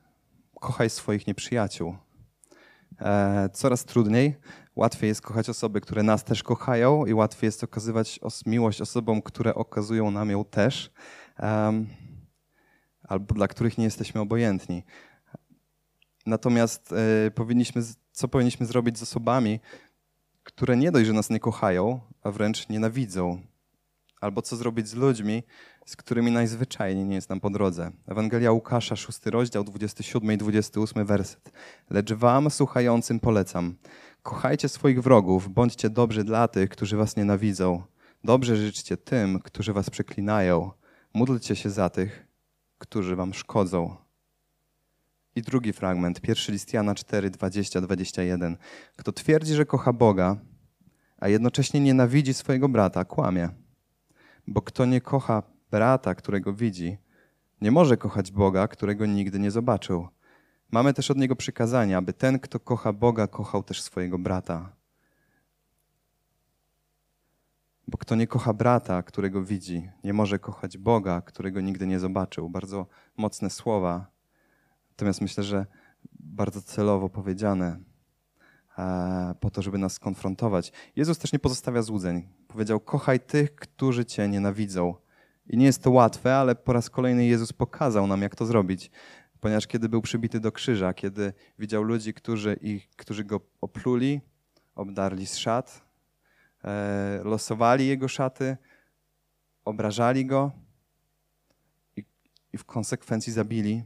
kochaj 0.61 0.91
swoich 0.91 1.27
nieprzyjaciół. 1.27 1.97
E, 3.01 3.49
coraz 3.53 3.85
trudniej, 3.85 4.37
łatwiej 4.77 5.09
jest 5.09 5.23
kochać 5.23 5.49
osoby, 5.49 5.81
które 5.81 6.03
nas 6.03 6.25
też 6.25 6.43
kochają 6.43 7.07
i 7.07 7.15
łatwiej 7.15 7.49
jest 7.49 7.65
okazywać 7.65 8.21
miłość 8.47 8.81
osobom, 8.81 9.23
które 9.23 9.55
okazują 9.55 10.11
nam 10.11 10.31
ją 10.31 10.45
też, 10.45 10.91
albo 13.03 13.35
dla 13.35 13.49
których 13.49 13.79
nie 13.79 13.85
jesteśmy 13.85 14.21
obojętni. 14.21 14.83
Natomiast 16.27 16.95
y, 17.27 17.31
powinniśmy, 17.31 17.83
co 18.13 18.29
powinniśmy 18.29 18.67
zrobić 18.67 18.99
z 18.99 19.03
osobami, 19.03 19.61
które 20.43 20.77
nie 20.77 20.93
dość, 20.93 21.07
że 21.07 21.13
nas 21.13 21.31
nie 21.31 21.41
kochają, 21.41 22.01
a 22.23 22.31
wręcz 22.31 22.69
nienawidzą? 22.69 23.41
Albo 24.21 24.43
co 24.43 24.57
zrobić 24.57 24.89
z 24.89 24.95
ludźmi, 24.95 25.43
z 25.85 25.97
którymi 25.97 26.31
najzwyczajniej 26.31 27.05
nie 27.05 27.15
jest 27.15 27.31
nam 27.31 27.41
po 27.41 27.51
drodze. 27.51 27.91
Ewangelia 28.07 28.53
Łukasza, 28.53 28.97
6 28.97 29.27
rozdział, 29.27 29.65
27 29.65 30.33
i 30.33 30.37
28 30.37 31.07
werset. 31.07 31.53
Lecz 31.91 32.13
wam, 32.13 32.51
słuchającym, 32.51 33.21
polecam. 33.21 33.75
Kochajcie 34.23 34.69
swoich 34.69 35.03
wrogów, 35.03 35.49
bądźcie 35.49 35.91
dobrzy 35.91 36.25
dla 36.25 36.49
tych, 36.49 36.71
którzy 36.71 36.97
was 36.97 37.17
nienawidzą. 37.17 37.83
Dobrze 38.25 38.57
życzcie 38.57 38.97
tym, 38.97 39.41
którzy 39.41 39.73
was 39.73 39.91
przeklinają. 39.91 40.71
Módlcie 41.15 41.57
się 41.57 41.71
za 41.71 41.91
tych, 41.91 42.27
którzy 42.79 43.17
wam 43.17 43.35
szkodzą. 43.35 43.97
I 45.37 45.43
drugi 45.43 45.73
fragment, 45.73 46.21
pierwszy 46.21 46.53
list 46.53 46.73
Jana 46.73 46.95
4, 46.95 47.31
20, 47.31 47.81
21. 47.81 48.57
Kto 48.97 49.13
twierdzi, 49.13 49.55
że 49.55 49.67
kocha 49.67 49.93
Boga, 49.93 50.37
a 51.19 51.29
jednocześnie 51.29 51.81
nienawidzi 51.81 52.35
swojego 52.35 52.69
brata, 52.69 53.05
kłamie. 53.05 53.49
Bo 54.47 54.63
kto 54.63 54.85
nie 54.85 55.01
kocha 55.01 55.43
brata, 55.75 56.15
którego 56.15 56.53
widzi, 56.53 56.99
nie 57.61 57.71
może 57.71 57.97
kochać 57.97 58.33
Boga, 58.33 58.69
którego 58.69 59.07
nigdy 59.07 59.39
nie 59.39 59.51
zobaczył. 59.51 60.09
Mamy 60.71 60.95
też 60.95 61.11
od 61.11 61.19
niego 61.19 61.37
przykazanie, 61.37 61.97
aby 61.97 62.13
ten, 62.13 62.39
kto 62.39 62.61
kocha 62.61 62.93
Boga, 62.93 63.27
kochał 63.27 63.63
też 63.63 63.83
swojego 63.83 64.19
brata. 64.19 64.73
Bo 67.89 67.99
kto 67.99 68.15
nie 68.15 68.27
kocha 68.27 68.53
brata, 68.53 69.03
którego 69.03 69.43
widzi, 69.45 69.91
nie 70.05 70.13
może 70.13 70.39
kochać 70.39 70.79
Boga, 70.79 71.23
którego 71.23 71.61
nigdy 71.61 71.87
nie 71.87 72.01
zobaczył. 72.01 72.51
Bardzo 72.51 72.87
mocne 73.17 73.51
słowa. 73.51 74.07
Natomiast 74.91 75.21
myślę, 75.21 75.45
że 75.45 75.67
bardzo 76.21 76.63
celowo 76.63 77.09
powiedziane, 77.09 77.79
e, 78.79 79.35
po 79.41 79.51
to, 79.51 79.63
żeby 79.63 79.79
nas 79.79 79.93
skonfrontować. 79.93 80.73
Jezus 80.97 81.19
też 81.19 81.33
nie 81.33 81.39
pozostawia 81.39 81.83
złudzeń. 81.83 82.29
Powiedział: 82.49 82.81
Kochaj 82.81 83.21
tych, 83.21 83.55
którzy 83.55 84.05
cię 84.05 84.29
nienawidzą. 84.29 85.04
I 85.47 85.57
nie 85.57 85.67
jest 85.67 85.83
to 85.83 85.91
łatwe, 85.91 86.37
ale 86.37 86.55
po 86.55 86.73
raz 86.73 86.91
kolejny 86.91 87.27
Jezus 87.27 87.53
pokazał 87.53 88.07
nam, 88.07 88.23
jak 88.23 88.37
to 88.37 88.47
zrobić. 88.47 88.91
Ponieważ 89.41 89.67
kiedy 89.67 89.89
był 89.89 90.03
przybity 90.03 90.41
do 90.41 90.53
krzyża, 90.53 90.95
kiedy 90.95 91.33
widział 91.59 91.83
ludzi, 91.83 92.15
którzy, 92.15 92.59
ich, 92.61 92.89
którzy 92.97 93.25
go 93.25 93.41
opluli, 93.61 94.21
obdarli 94.75 95.27
z 95.27 95.37
szat, 95.37 95.85
e, 96.65 97.21
losowali 97.25 97.87
jego 97.87 98.09
szaty, 98.09 98.57
obrażali 99.65 100.27
go 100.27 100.53
i, 101.97 102.05
i 102.53 102.59
w 102.59 102.65
konsekwencji 102.65 103.33
zabili, 103.33 103.85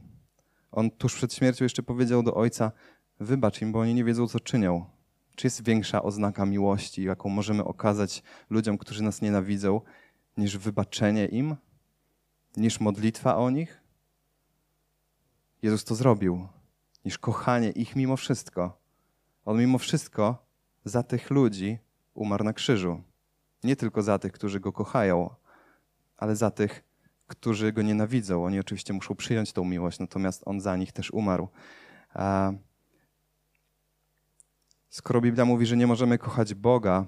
on 0.71 0.91
tuż 0.91 1.15
przed 1.15 1.33
śmiercią 1.33 1.65
jeszcze 1.65 1.83
powiedział 1.83 2.23
do 2.23 2.35
ojca: 2.35 2.71
Wybacz 3.19 3.61
im, 3.61 3.71
bo 3.71 3.79
oni 3.79 3.93
nie 3.93 4.03
wiedzą, 4.03 4.27
co 4.27 4.39
czynią. 4.39 4.85
Czy 5.35 5.47
jest 5.47 5.63
większa 5.63 6.03
oznaka 6.03 6.45
miłości, 6.45 7.03
jaką 7.03 7.29
możemy 7.29 7.63
okazać 7.63 8.23
ludziom, 8.49 8.77
którzy 8.77 9.03
nas 9.03 9.21
nienawidzą, 9.21 9.81
niż 10.39 10.57
wybaczenie 10.57 11.25
im, 11.25 11.55
niż 12.57 12.79
modlitwa 12.79 13.37
o 13.37 13.49
nich? 13.49 13.81
Jezus 15.61 15.83
to 15.83 15.95
zrobił, 15.95 16.47
niż 17.05 17.17
kochanie 17.17 17.69
ich 17.69 17.95
mimo 17.95 18.17
wszystko. 18.17 18.79
On 19.45 19.57
mimo 19.57 19.77
wszystko 19.77 20.45
za 20.85 21.03
tych 21.03 21.29
ludzi 21.29 21.77
umarł 22.13 22.43
na 22.43 22.53
krzyżu. 22.53 23.01
Nie 23.63 23.75
tylko 23.75 24.01
za 24.01 24.19
tych, 24.19 24.31
którzy 24.31 24.59
go 24.59 24.71
kochają, 24.73 25.29
ale 26.17 26.35
za 26.35 26.51
tych, 26.51 26.83
którzy 27.27 27.71
go 27.73 27.81
nienawidzą. 27.81 28.45
Oni 28.45 28.59
oczywiście 28.59 28.93
muszą 28.93 29.15
przyjąć 29.15 29.53
tą 29.53 29.65
miłość, 29.65 29.99
natomiast 29.99 30.43
on 30.45 30.61
za 30.61 30.77
nich 30.77 30.91
też 30.91 31.11
umarł. 31.11 31.47
Skoro 34.89 35.21
Biblia 35.21 35.45
mówi, 35.45 35.65
że 35.65 35.77
nie 35.77 35.87
możemy 35.87 36.17
kochać 36.17 36.53
Boga, 36.53 37.05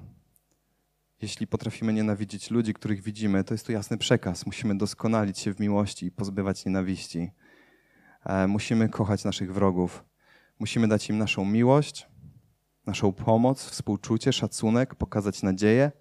jeśli 1.21 1.47
potrafimy 1.47 1.93
nienawidzić 1.93 2.51
ludzi, 2.51 2.73
których 2.73 3.01
widzimy, 3.01 3.43
to 3.43 3.53
jest 3.53 3.65
to 3.65 3.71
jasny 3.71 3.97
przekaz. 3.97 4.45
Musimy 4.45 4.77
doskonalić 4.77 5.39
się 5.39 5.53
w 5.53 5.59
miłości 5.59 6.05
i 6.05 6.11
pozbywać 6.11 6.65
nienawiści. 6.65 7.31
E, 8.25 8.47
musimy 8.47 8.89
kochać 8.89 9.23
naszych 9.23 9.53
wrogów. 9.53 10.03
Musimy 10.59 10.87
dać 10.87 11.09
im 11.09 11.17
naszą 11.17 11.45
miłość, 11.45 12.07
naszą 12.85 13.11
pomoc, 13.11 13.65
współczucie, 13.65 14.33
szacunek, 14.33 14.95
pokazać 14.95 15.43
nadzieję 15.43 15.91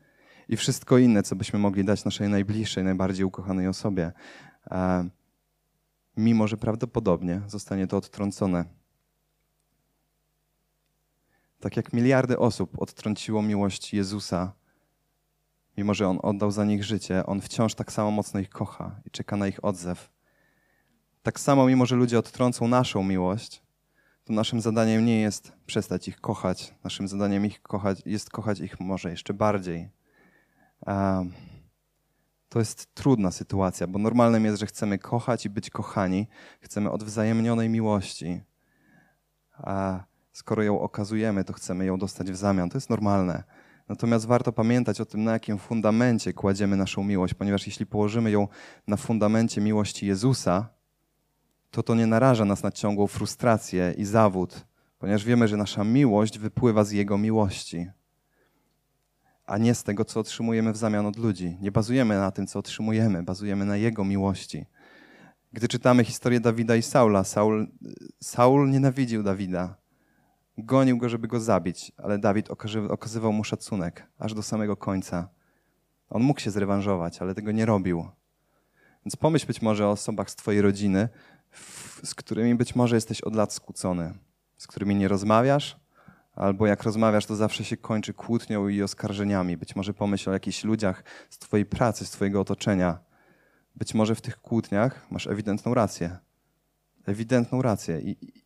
i 0.49 0.57
wszystko 0.57 0.99
inne, 0.99 1.23
co 1.23 1.37
byśmy 1.37 1.59
mogli 1.59 1.85
dać 1.85 2.05
naszej 2.05 2.29
najbliższej, 2.29 2.85
najbardziej 2.85 3.25
ukochanej 3.25 3.69
osobie. 3.69 4.13
E, 4.71 5.09
mimo, 6.17 6.49
że 6.49 6.57
prawdopodobnie 6.57 7.43
zostanie 7.47 7.87
to 7.87 7.97
odtrącone. 7.97 8.65
Tak 11.61 11.77
jak 11.77 11.93
miliardy 11.93 12.39
osób 12.39 12.83
odtrąciło 12.83 13.43
miłość 13.43 13.95
Jezusa, 13.95 14.60
mimo 15.77 15.95
że 15.95 16.09
On 16.09 16.19
oddał 16.23 16.51
za 16.51 16.65
nich 16.65 16.85
życie, 16.85 17.27
On 17.27 17.41
wciąż 17.41 17.75
tak 17.75 17.93
samo 17.93 18.11
mocno 18.11 18.41
ich 18.41 18.51
kocha 18.51 19.01
i 19.05 19.11
czeka 19.11 19.37
na 19.37 19.47
ich 19.47 19.65
odzew. 19.65 20.11
Tak 21.23 21.41
samo, 21.41 21.67
mimo 21.67 21.87
że 21.87 21.97
ludzie 21.97 22.19
odtrącą 22.19 22.69
naszą 22.69 23.05
miłość, 23.05 23.63
to 24.25 24.33
naszym 24.33 24.61
zadaniem 24.61 25.05
nie 25.05 25.21
jest 25.21 25.53
przestać 25.67 26.09
ich 26.09 26.21
kochać. 26.21 26.75
Naszym 26.85 27.09
zadaniem 27.09 27.47
ich 27.47 27.63
kochać, 27.63 28.03
jest 28.07 28.31
kochać 28.31 28.61
ich 28.61 28.81
może 28.81 29.11
jeszcze 29.11 29.35
bardziej. 29.35 29.89
To 32.49 32.59
jest 32.59 32.95
trudna 32.95 33.31
sytuacja, 33.31 33.87
bo 33.87 33.99
normalnym 33.99 34.45
jest, 34.45 34.61
że 34.61 34.67
chcemy 34.67 34.99
kochać 34.99 35.47
i 35.47 35.51
być 35.51 35.71
kochani. 35.71 36.29
Chcemy 36.61 36.91
odwzajemnionej 36.91 37.69
miłości. 37.69 38.41
A 39.53 40.05
skoro 40.33 40.63
ją 40.63 40.81
okazujemy, 40.81 41.45
to 41.45 41.53
chcemy 41.53 41.85
ją 41.85 41.99
dostać 41.99 42.31
w 42.31 42.37
zamian. 42.37 42.71
To 42.71 42.77
jest 42.77 42.91
normalne. 42.91 43.45
Natomiast 43.91 44.27
warto 44.27 44.53
pamiętać 44.53 45.01
o 45.01 45.07
tym, 45.07 45.25
na 45.25 45.33
jakim 45.33 45.59
fundamencie 45.59 46.33
kładziemy 46.33 46.77
naszą 46.77 47.05
miłość, 47.05 47.35
ponieważ 47.35 47.67
jeśli 47.67 47.87
położymy 47.87 48.31
ją 48.31 48.49
na 48.87 48.97
fundamencie 48.97 49.61
miłości 49.61 50.07
Jezusa, 50.07 50.69
to 51.71 51.83
to 51.83 51.95
nie 51.95 52.07
naraża 52.07 52.45
nas 52.45 52.63
na 52.63 52.73
ciągłą 52.73 53.07
frustrację 53.07 53.95
i 53.99 54.05
zawód, 54.05 54.67
ponieważ 54.99 55.25
wiemy, 55.25 55.49
że 55.49 55.57
nasza 55.57 55.85
miłość 55.85 56.39
wypływa 56.39 56.85
z 56.85 56.91
Jego 56.93 57.19
miłości, 57.19 57.87
a 59.47 59.59
nie 59.59 59.75
z 59.75 59.83
tego, 59.83 60.05
co 60.05 60.21
otrzymujemy 60.21 60.73
w 60.73 60.77
zamian 60.77 61.07
od 61.07 61.17
ludzi. 61.17 61.59
Nie 61.61 61.73
bazujemy 61.73 62.17
na 62.17 62.31
tym, 62.31 62.47
co 62.47 62.59
otrzymujemy, 62.59 63.23
bazujemy 63.23 63.65
na 63.65 63.77
Jego 63.77 64.05
miłości. 64.05 64.67
Gdy 65.53 65.69
czytamy 65.69 66.05
historię 66.05 66.41
Dawida 66.41 66.77
i 66.77 66.83
Saula, 66.83 67.25
Saul, 67.25 67.69
Saul 68.23 68.71
nienawidził 68.71 69.23
Dawida. 69.23 69.80
Gonił 70.65 70.99
go, 70.99 71.09
żeby 71.09 71.29
go 71.29 71.41
zabić, 71.41 71.93
ale 71.97 72.19
Dawid 72.19 72.51
okazywał 72.89 73.33
mu 73.33 73.45
szacunek 73.45 74.07
aż 74.19 74.35
do 74.35 74.43
samego 74.43 74.77
końca. 74.77 75.29
On 76.11 76.23
mógł 76.23 76.41
się 76.41 76.51
zrewanżować, 76.51 77.23
ale 77.23 77.35
tego 77.35 77.53
nie 77.53 77.67
robił. 77.67 78.09
Więc 79.05 79.17
pomyśl 79.17 79.47
być 79.47 79.63
może 79.63 79.87
o 79.87 79.91
osobach 79.91 80.31
z 80.31 80.37
Twojej 80.37 80.63
rodziny, 80.63 81.09
z 82.05 82.15
którymi 82.15 82.55
być 82.55 82.75
może 82.75 82.97
jesteś 82.97 83.21
od 83.21 83.35
lat 83.35 83.53
skłócony, 83.53 84.15
z 84.57 84.67
którymi 84.67 84.95
nie 84.95 85.09
rozmawiasz, 85.09 85.81
albo 86.35 86.67
jak 86.67 86.83
rozmawiasz, 86.83 87.27
to 87.27 87.37
zawsze 87.37 87.65
się 87.65 87.77
kończy 87.77 88.15
kłótnią 88.15 88.69
i 88.69 88.83
oskarżeniami. 88.83 89.57
Być 89.57 89.77
może 89.77 89.95
pomyśl 89.95 90.31
o 90.31 90.33
jakichś 90.33 90.65
ludziach 90.65 91.05
z 91.31 91.39
Twojej 91.39 91.67
pracy, 91.67 92.07
z 92.07 92.11
Twojego 92.11 92.41
otoczenia. 92.41 92.99
Być 93.77 93.95
może 93.95 94.15
w 94.15 94.21
tych 94.21 94.41
kłótniach 94.41 95.07
masz 95.11 95.27
ewidentną 95.27 95.75
rację. 95.75 96.19
Ewidentną 97.07 97.63
rację. 97.63 98.01
I, 98.01 98.40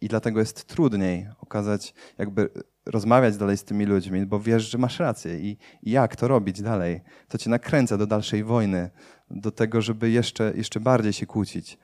i 0.00 0.08
dlatego 0.08 0.40
jest 0.40 0.64
trudniej 0.64 1.28
okazać, 1.40 1.94
jakby 2.18 2.50
rozmawiać 2.86 3.36
dalej 3.36 3.56
z 3.56 3.64
tymi 3.64 3.84
ludźmi, 3.84 4.26
bo 4.26 4.40
wiesz, 4.40 4.70
że 4.70 4.78
masz 4.78 4.98
rację 4.98 5.38
i, 5.40 5.56
i 5.82 5.90
jak 5.90 6.16
to 6.16 6.28
robić 6.28 6.62
dalej. 6.62 7.00
To 7.28 7.38
cię 7.38 7.50
nakręca 7.50 7.98
do 7.98 8.06
dalszej 8.06 8.44
wojny, 8.44 8.90
do 9.30 9.50
tego, 9.50 9.82
żeby 9.82 10.10
jeszcze, 10.10 10.52
jeszcze 10.56 10.80
bardziej 10.80 11.12
się 11.12 11.26
kłócić. 11.26 11.78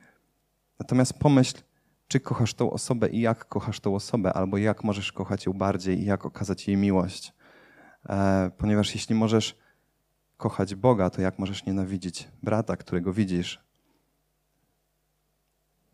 Natomiast 0.79 1.13
pomyśl, 1.13 1.57
czy 2.07 2.19
kochasz 2.19 2.53
tą 2.53 2.71
osobę 2.71 3.09
i 3.09 3.21
jak 3.21 3.45
kochasz 3.45 3.79
tą 3.79 3.95
osobę, 3.95 4.33
albo 4.33 4.57
jak 4.57 4.83
możesz 4.83 5.11
kochać 5.11 5.45
ją 5.45 5.53
bardziej 5.53 6.01
i 6.01 6.05
jak 6.05 6.25
okazać 6.25 6.67
jej 6.67 6.77
miłość. 6.77 7.33
E, 8.09 8.51
ponieważ 8.57 8.95
jeśli 8.95 9.15
możesz 9.15 9.57
kochać 10.37 10.75
Boga, 10.75 11.09
to 11.09 11.21
jak 11.21 11.39
możesz 11.39 11.65
nienawidzić 11.65 12.27
brata, 12.43 12.77
którego 12.77 13.13
widzisz? 13.13 13.64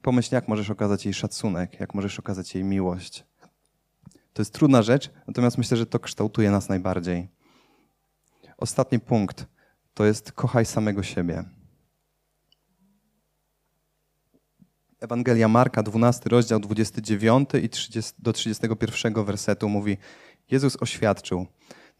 Pomyśl, 0.01 0.35
jak 0.35 0.47
możesz 0.47 0.69
okazać 0.69 1.05
jej 1.05 1.13
szacunek, 1.13 1.79
jak 1.79 1.93
możesz 1.93 2.19
okazać 2.19 2.55
jej 2.55 2.63
miłość. 2.63 3.25
To 4.33 4.41
jest 4.41 4.53
trudna 4.53 4.81
rzecz, 4.81 5.09
natomiast 5.27 5.57
myślę, 5.57 5.77
że 5.77 5.85
to 5.85 5.99
kształtuje 5.99 6.51
nas 6.51 6.69
najbardziej. 6.69 7.27
Ostatni 8.57 8.99
punkt 8.99 9.45
to 9.93 10.05
jest 10.05 10.31
kochaj 10.31 10.65
samego 10.65 11.03
siebie. 11.03 11.43
Ewangelia 14.99 15.47
Marka, 15.47 15.83
12 15.83 16.29
rozdział, 16.29 16.59
29 16.59 17.49
i 17.63 17.69
30, 17.69 18.13
do 18.19 18.33
31 18.33 19.25
wersetu 19.25 19.69
mówi: 19.69 19.97
Jezus 20.51 20.77
oświadczył: 20.81 21.47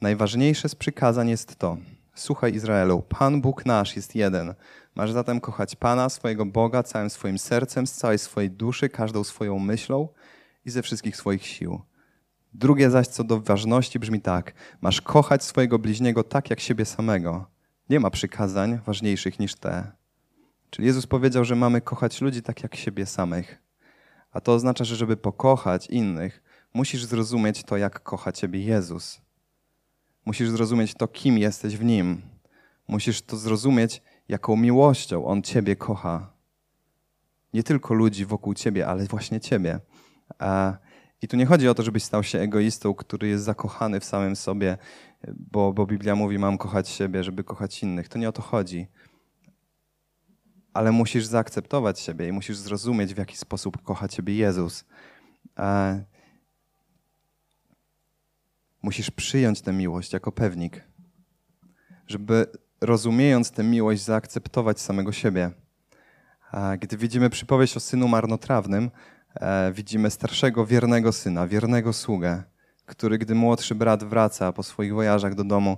Najważniejsze 0.01 0.69
z 0.69 0.75
przykazań 0.75 1.29
jest 1.29 1.55
to: 1.55 1.77
Słuchaj 2.15 2.53
Izraelu, 2.53 3.01
Pan 3.01 3.41
Bóg 3.41 3.65
nasz 3.65 3.95
jest 3.95 4.15
jeden. 4.15 4.53
Masz 4.95 5.11
zatem 5.11 5.39
kochać 5.39 5.75
Pana, 5.75 6.09
swojego 6.09 6.45
Boga, 6.45 6.83
całym 6.83 7.09
swoim 7.09 7.37
sercem, 7.37 7.87
z 7.87 7.93
całej 7.93 8.19
swojej 8.19 8.51
duszy, 8.51 8.89
każdą 8.89 9.23
swoją 9.23 9.59
myślą 9.59 10.07
i 10.65 10.69
ze 10.69 10.81
wszystkich 10.81 11.17
swoich 11.17 11.45
sił. 11.45 11.81
Drugie 12.53 12.89
zaś 12.89 13.07
co 13.07 13.23
do 13.23 13.39
ważności 13.41 13.99
brzmi 13.99 14.21
tak: 14.21 14.53
Masz 14.81 15.01
kochać 15.01 15.43
swojego 15.43 15.79
bliźniego 15.79 16.23
tak 16.23 16.49
jak 16.49 16.59
siebie 16.59 16.85
samego. 16.85 17.45
Nie 17.89 17.99
ma 17.99 18.09
przykazań 18.09 18.79
ważniejszych 18.85 19.39
niż 19.39 19.55
te. 19.55 19.91
Czyli 20.69 20.87
Jezus 20.87 21.07
powiedział, 21.07 21.45
że 21.45 21.55
mamy 21.55 21.81
kochać 21.81 22.21
ludzi 22.21 22.41
tak 22.41 22.63
jak 22.63 22.75
siebie 22.75 23.05
samych. 23.05 23.61
A 24.31 24.41
to 24.41 24.53
oznacza, 24.53 24.83
że 24.83 24.95
żeby 24.95 25.17
pokochać 25.17 25.87
innych, 25.87 26.43
musisz 26.73 27.05
zrozumieć 27.05 27.63
to, 27.63 27.77
jak 27.77 28.03
kocha 28.03 28.31
Ciebie 28.31 28.63
Jezus. 28.63 29.21
Musisz 30.25 30.49
zrozumieć 30.49 30.93
to, 30.93 31.07
kim 31.07 31.37
jesteś 31.37 31.77
w 31.77 31.83
Nim. 31.83 32.21
Musisz 32.87 33.21
to 33.21 33.37
zrozumieć, 33.37 34.01
jaką 34.27 34.55
miłością 34.55 35.25
On 35.25 35.41
Ciebie 35.41 35.75
kocha. 35.75 36.33
Nie 37.53 37.63
tylko 37.63 37.93
ludzi 37.93 38.25
wokół 38.25 38.53
Ciebie, 38.53 38.87
ale 38.87 39.05
właśnie 39.05 39.39
Ciebie. 39.39 39.79
I 41.21 41.27
tu 41.27 41.37
nie 41.37 41.45
chodzi 41.45 41.69
o 41.69 41.73
to, 41.73 41.83
żebyś 41.83 42.03
stał 42.03 42.23
się 42.23 42.39
egoistą, 42.39 42.93
który 42.93 43.27
jest 43.27 43.43
zakochany 43.43 43.99
w 43.99 44.05
samym 44.05 44.35
sobie, 44.35 44.77
bo, 45.51 45.73
bo 45.73 45.85
Biblia 45.85 46.15
mówi, 46.15 46.39
mam 46.39 46.57
kochać 46.57 46.89
siebie, 46.89 47.23
żeby 47.23 47.43
kochać 47.43 47.83
innych. 47.83 48.09
To 48.09 48.19
nie 48.19 48.29
o 48.29 48.31
to 48.31 48.41
chodzi 48.41 48.87
ale 50.73 50.91
musisz 50.91 51.25
zaakceptować 51.25 51.99
siebie 51.99 52.27
i 52.27 52.31
musisz 52.31 52.57
zrozumieć, 52.57 53.13
w 53.13 53.17
jaki 53.17 53.37
sposób 53.37 53.83
kocha 53.83 54.07
ciebie 54.07 54.35
Jezus. 54.35 54.85
E, 58.83 58.85
musisz 58.85 59.11
przyjąć 59.11 59.61
tę 59.61 59.73
miłość 59.73 60.13
jako 60.13 60.31
pewnik, 60.31 60.83
żeby 62.07 62.45
rozumiejąc 62.81 63.51
tę 63.51 63.63
miłość, 63.63 64.03
zaakceptować 64.03 64.79
samego 64.79 65.11
siebie. 65.11 65.51
E, 66.53 66.77
gdy 66.77 66.97
widzimy 66.97 67.29
przypowieść 67.29 67.77
o 67.77 67.79
synu 67.79 68.07
marnotrawnym, 68.07 68.91
e, 69.35 69.71
widzimy 69.73 70.11
starszego, 70.11 70.65
wiernego 70.65 71.11
syna, 71.11 71.47
wiernego 71.47 71.93
sługę, 71.93 72.43
który, 72.85 73.17
gdy 73.17 73.35
młodszy 73.35 73.75
brat 73.75 74.03
wraca 74.03 74.53
po 74.53 74.63
swoich 74.63 74.93
wojażach 74.93 75.35
do 75.35 75.43
domu 75.43 75.77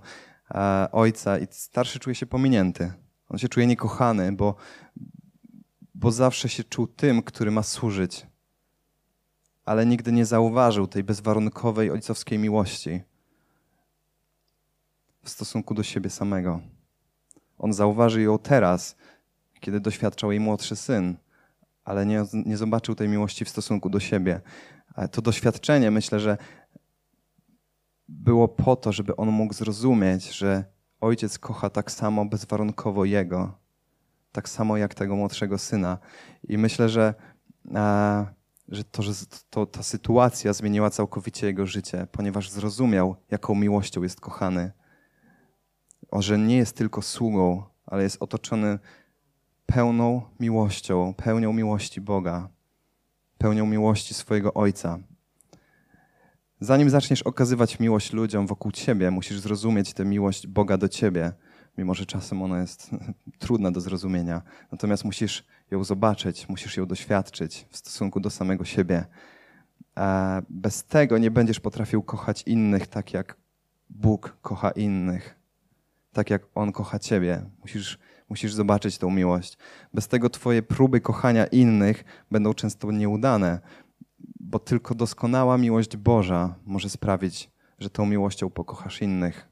ojca 0.92 1.38
i 1.40 1.48
starszy 1.52 2.00
czuje 2.00 2.16
się 2.16 2.26
pominięty 2.26 2.94
on 3.34 3.40
się 3.40 3.50
czuje 3.50 3.68
niekochany, 3.68 4.32
bo, 4.32 4.56
bo 5.96 6.12
zawsze 6.12 6.50
się 6.50 6.64
czuł 6.64 6.88
tym, 6.88 7.24
który 7.24 7.52
ma 7.52 7.64
służyć. 7.64 8.28
Ale 9.66 9.86
nigdy 9.86 10.12
nie 10.12 10.26
zauważył 10.26 10.88
tej 10.88 11.04
bezwarunkowej 11.04 11.92
ojcowskiej 11.92 12.40
miłości 12.40 13.02
w 15.24 15.30
stosunku 15.30 15.74
do 15.74 15.84
siebie 15.84 16.10
samego. 16.10 16.60
On 17.58 17.74
zauważy 17.74 18.22
ją 18.22 18.40
teraz, 18.40 18.96
kiedy 19.60 19.80
doświadczał 19.80 20.32
jej 20.32 20.40
młodszy 20.40 20.76
syn, 20.76 21.18
ale 21.84 22.06
nie, 22.06 22.26
nie 22.46 22.58
zobaczył 22.58 22.96
tej 22.96 23.10
miłości 23.10 23.46
w 23.46 23.50
stosunku 23.50 23.90
do 23.90 24.00
siebie. 24.00 24.42
To 25.12 25.22
doświadczenie 25.22 25.92
myślę, 25.92 26.20
że 26.20 26.38
było 28.08 28.48
po 28.48 28.76
to, 28.76 28.92
żeby 28.92 29.16
on 29.16 29.30
mógł 29.30 29.54
zrozumieć, 29.54 30.32
że 30.32 30.64
ojciec 31.02 31.40
kocha 31.40 31.70
tak 31.70 31.92
samo 31.92 32.26
bezwarunkowo 32.26 33.06
jego, 33.06 33.58
tak 34.32 34.50
samo 34.50 34.78
jak 34.78 34.94
tego 34.94 35.16
młodszego 35.16 35.58
syna. 35.58 35.98
I 36.48 36.58
myślę, 36.58 36.90
że, 36.90 37.14
e, 37.76 38.26
że, 38.68 38.84
to, 38.84 39.04
że 39.04 39.14
to, 39.50 39.66
ta 39.66 39.84
sytuacja 39.84 40.54
zmieniła 40.54 40.90
całkowicie 40.90 41.48
jego 41.48 41.66
życie, 41.66 42.08
ponieważ 42.12 42.50
zrozumiał, 42.50 43.16
jaką 43.32 43.56
miłością 43.56 44.04
jest 44.04 44.22
kochany. 44.22 44.72
O, 46.12 46.22
że 46.22 46.38
nie 46.38 46.58
jest 46.58 46.78
tylko 46.78 47.02
sługą, 47.02 47.64
ale 47.86 48.04
jest 48.04 48.18
otoczony 48.20 48.80
pełną 49.66 50.22
miłością, 50.40 51.14
pełnią 51.14 51.54
miłości 51.54 52.02
Boga, 52.02 52.50
pełnią 53.38 53.66
miłości 53.66 54.14
swojego 54.14 54.54
Ojca. 54.54 55.00
Zanim 56.60 56.90
zaczniesz 56.90 57.24
okazywać 57.24 57.80
miłość 57.80 58.14
ludziom 58.14 58.48
wokół 58.48 58.72
ciebie, 58.72 59.12
musisz 59.12 59.40
zrozumieć 59.40 59.94
tę 59.94 60.06
miłość 60.06 60.48
Boga 60.48 60.78
do 60.78 60.90
ciebie, 60.90 61.34
mimo 61.78 61.94
że 61.94 62.06
czasem 62.06 62.42
ona 62.42 62.62
jest 62.62 62.90
trudna 63.40 63.72
do 63.72 63.82
zrozumienia. 63.82 64.42
Natomiast 64.72 65.06
musisz 65.06 65.46
ją 65.74 65.84
zobaczyć, 65.84 66.50
musisz 66.50 66.78
ją 66.78 66.86
doświadczyć 66.86 67.68
w 67.70 67.78
stosunku 67.78 68.20
do 68.20 68.30
samego 68.30 68.66
siebie. 68.66 69.06
e, 69.98 70.42
bez 70.50 70.84
tego 70.84 71.18
nie 71.18 71.32
będziesz 71.32 71.60
potrafił 71.60 72.04
kochać 72.04 72.44
innych 72.46 72.88
tak, 72.88 73.14
jak 73.14 73.38
Bóg 73.90 74.38
kocha 74.42 74.72
innych, 74.72 75.36
tak 76.14 76.30
jak 76.30 76.42
On 76.56 76.72
kocha 76.72 77.00
Ciebie. 77.00 77.50
Musisz, 77.62 78.00
musisz 78.30 78.54
zobaczyć 78.54 78.98
tą 78.98 79.10
miłość. 79.12 79.58
Bez 79.94 80.08
tego 80.08 80.30
Twoje 80.30 80.64
próby 80.64 81.02
kochania 81.02 81.46
innych 81.46 82.04
będą 82.32 82.54
często 82.54 82.92
nieudane, 82.92 83.60
bo 84.40 84.60
tylko 84.60 84.96
doskonała 84.96 85.58
miłość 85.58 85.98
Boża 85.98 86.56
może 86.66 86.90
sprawić, 86.90 87.52
że 87.80 87.90
tą 87.90 88.06
miłością 88.06 88.50
pokochasz 88.50 89.02
innych. 89.02 89.50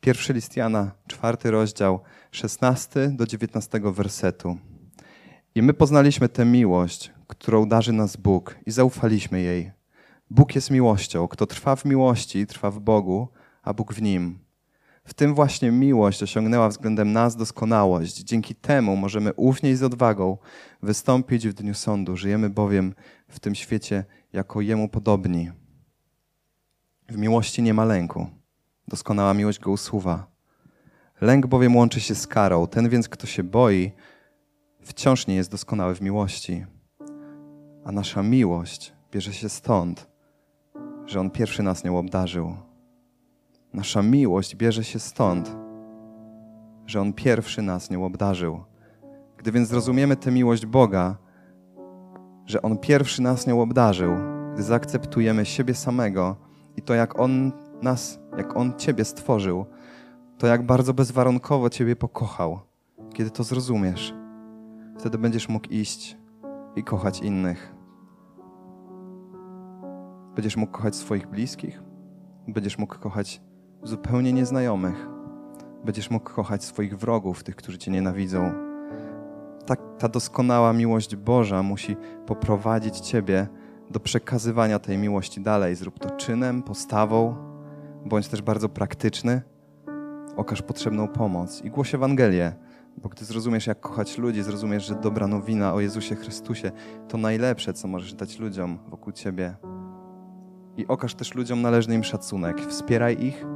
Pierwszy 0.00 0.32
list 0.32 0.56
Jana, 0.56 0.90
czwarty 1.06 1.50
rozdział, 1.50 2.00
16 2.30 3.08
do 3.08 3.26
19 3.26 3.80
wersetu. 3.84 4.58
I 5.56 5.62
my 5.62 5.74
poznaliśmy 5.74 6.28
tę 6.28 6.44
miłość, 6.44 7.12
którą 7.26 7.68
darzy 7.68 7.92
nas 7.92 8.16
Bóg 8.16 8.56
i 8.66 8.70
zaufaliśmy 8.70 9.40
jej. 9.40 9.72
Bóg 10.30 10.54
jest 10.54 10.70
miłością. 10.70 11.28
Kto 11.28 11.46
trwa 11.46 11.76
w 11.76 11.84
miłości, 11.84 12.46
trwa 12.46 12.70
w 12.70 12.80
Bogu, 12.80 13.28
a 13.62 13.74
Bóg 13.74 13.94
w 13.94 14.02
nim. 14.02 14.38
W 15.04 15.14
tym 15.14 15.34
właśnie 15.34 15.70
miłość 15.70 16.22
osiągnęła 16.22 16.68
względem 16.68 17.12
nas 17.12 17.36
doskonałość. 17.36 18.18
Dzięki 18.18 18.54
temu 18.54 18.96
możemy 18.96 19.32
ufniej 19.34 19.76
z 19.76 19.82
odwagą 19.82 20.38
wystąpić 20.82 21.48
w 21.48 21.52
dniu 21.52 21.74
sądu. 21.74 22.16
Żyjemy 22.16 22.50
bowiem 22.50 22.94
w 23.28 23.40
tym 23.40 23.54
świecie 23.54 24.04
jako 24.32 24.60
Jemu 24.60 24.88
podobni. 24.88 25.50
W 27.08 27.16
miłości 27.16 27.62
nie 27.62 27.74
ma 27.74 27.84
lęku. 27.84 28.26
Doskonała 28.88 29.34
miłość 29.34 29.58
go 29.58 29.70
usuwa. 29.70 30.26
Lęk 31.20 31.46
bowiem 31.46 31.76
łączy 31.76 32.00
się 32.00 32.14
z 32.14 32.26
karą. 32.26 32.66
Ten 32.66 32.88
więc, 32.88 33.08
kto 33.08 33.26
się 33.26 33.42
boi, 33.42 33.92
wciąż 34.86 35.26
nie 35.26 35.34
jest 35.34 35.50
doskonały 35.50 35.94
w 35.94 36.00
miłości. 36.00 36.64
A 37.84 37.92
nasza 37.92 38.22
miłość 38.22 38.92
bierze 39.12 39.32
się 39.32 39.48
stąd, 39.48 40.08
że 41.06 41.20
On 41.20 41.30
pierwszy 41.30 41.62
nas 41.62 41.84
nią 41.84 41.98
obdarzył. 41.98 42.56
Nasza 43.72 44.02
miłość 44.02 44.56
bierze 44.56 44.84
się 44.84 44.98
stąd, 44.98 45.56
że 46.86 47.00
On 47.00 47.12
pierwszy 47.12 47.62
nas 47.62 47.90
nią 47.90 48.04
obdarzył. 48.04 48.64
Gdy 49.36 49.52
więc 49.52 49.68
zrozumiemy 49.68 50.16
tę 50.16 50.30
miłość 50.30 50.66
Boga, 50.66 51.16
że 52.46 52.62
On 52.62 52.78
pierwszy 52.78 53.22
nas 53.22 53.46
nią 53.46 53.62
obdarzył, 53.62 54.12
gdy 54.54 54.62
zaakceptujemy 54.62 55.46
siebie 55.46 55.74
samego 55.74 56.36
i 56.76 56.82
to, 56.82 56.94
jak 56.94 57.20
On 57.20 57.52
nas, 57.82 58.18
jak 58.36 58.56
On 58.56 58.72
Ciebie 58.78 59.04
stworzył, 59.04 59.66
to 60.38 60.46
jak 60.46 60.66
bardzo 60.66 60.94
bezwarunkowo 60.94 61.70
Ciebie 61.70 61.96
pokochał, 61.96 62.60
kiedy 63.14 63.30
to 63.30 63.44
zrozumiesz, 63.44 64.14
wtedy 64.98 65.18
będziesz 65.18 65.48
mógł 65.48 65.68
iść 65.68 66.16
i 66.76 66.84
kochać 66.84 67.20
innych. 67.20 67.74
Będziesz 70.34 70.56
mógł 70.56 70.72
kochać 70.72 70.96
swoich 70.96 71.26
bliskich, 71.26 71.82
będziesz 72.48 72.78
mógł 72.78 72.98
kochać 72.98 73.42
zupełnie 73.82 74.32
nieznajomych, 74.32 75.08
będziesz 75.84 76.10
mógł 76.10 76.30
kochać 76.30 76.64
swoich 76.64 76.98
wrogów, 76.98 77.42
tych, 77.42 77.56
którzy 77.56 77.78
Cię 77.78 77.90
nienawidzą. 77.90 78.52
Tak, 79.66 79.80
ta 79.98 80.08
doskonała 80.08 80.72
miłość 80.72 81.16
Boża 81.16 81.62
musi 81.62 81.96
poprowadzić 82.26 83.00
Ciebie 83.00 83.46
do 83.90 84.00
przekazywania 84.00 84.78
tej 84.78 84.98
miłości 84.98 85.40
dalej. 85.40 85.74
Zrób 85.74 85.98
to 85.98 86.10
czynem, 86.10 86.62
postawą, 86.62 87.36
bądź 88.04 88.28
też 88.28 88.42
bardzo 88.42 88.68
praktyczny. 88.68 89.42
Okaż 90.36 90.62
potrzebną 90.62 91.08
pomoc 91.08 91.62
i 91.64 91.70
głoś 91.70 91.94
Ewangelię, 91.94 92.52
bo 93.02 93.08
gdy 93.08 93.24
zrozumiesz, 93.24 93.66
jak 93.66 93.80
kochać 93.80 94.18
ludzi, 94.18 94.42
zrozumiesz, 94.42 94.86
że 94.86 94.94
dobra 94.94 95.26
nowina 95.26 95.74
o 95.74 95.80
Jezusie 95.80 96.14
Chrystusie 96.14 96.72
to 97.08 97.18
najlepsze, 97.18 97.72
co 97.72 97.88
możesz 97.88 98.14
dać 98.14 98.38
ludziom 98.38 98.78
wokół 98.88 99.12
Ciebie. 99.12 99.56
I 100.76 100.86
okaż 100.86 101.14
też 101.14 101.34
ludziom 101.34 101.62
należny 101.62 101.94
im 101.94 102.04
szacunek. 102.04 102.60
Wspieraj 102.60 103.24
ich 103.24 103.46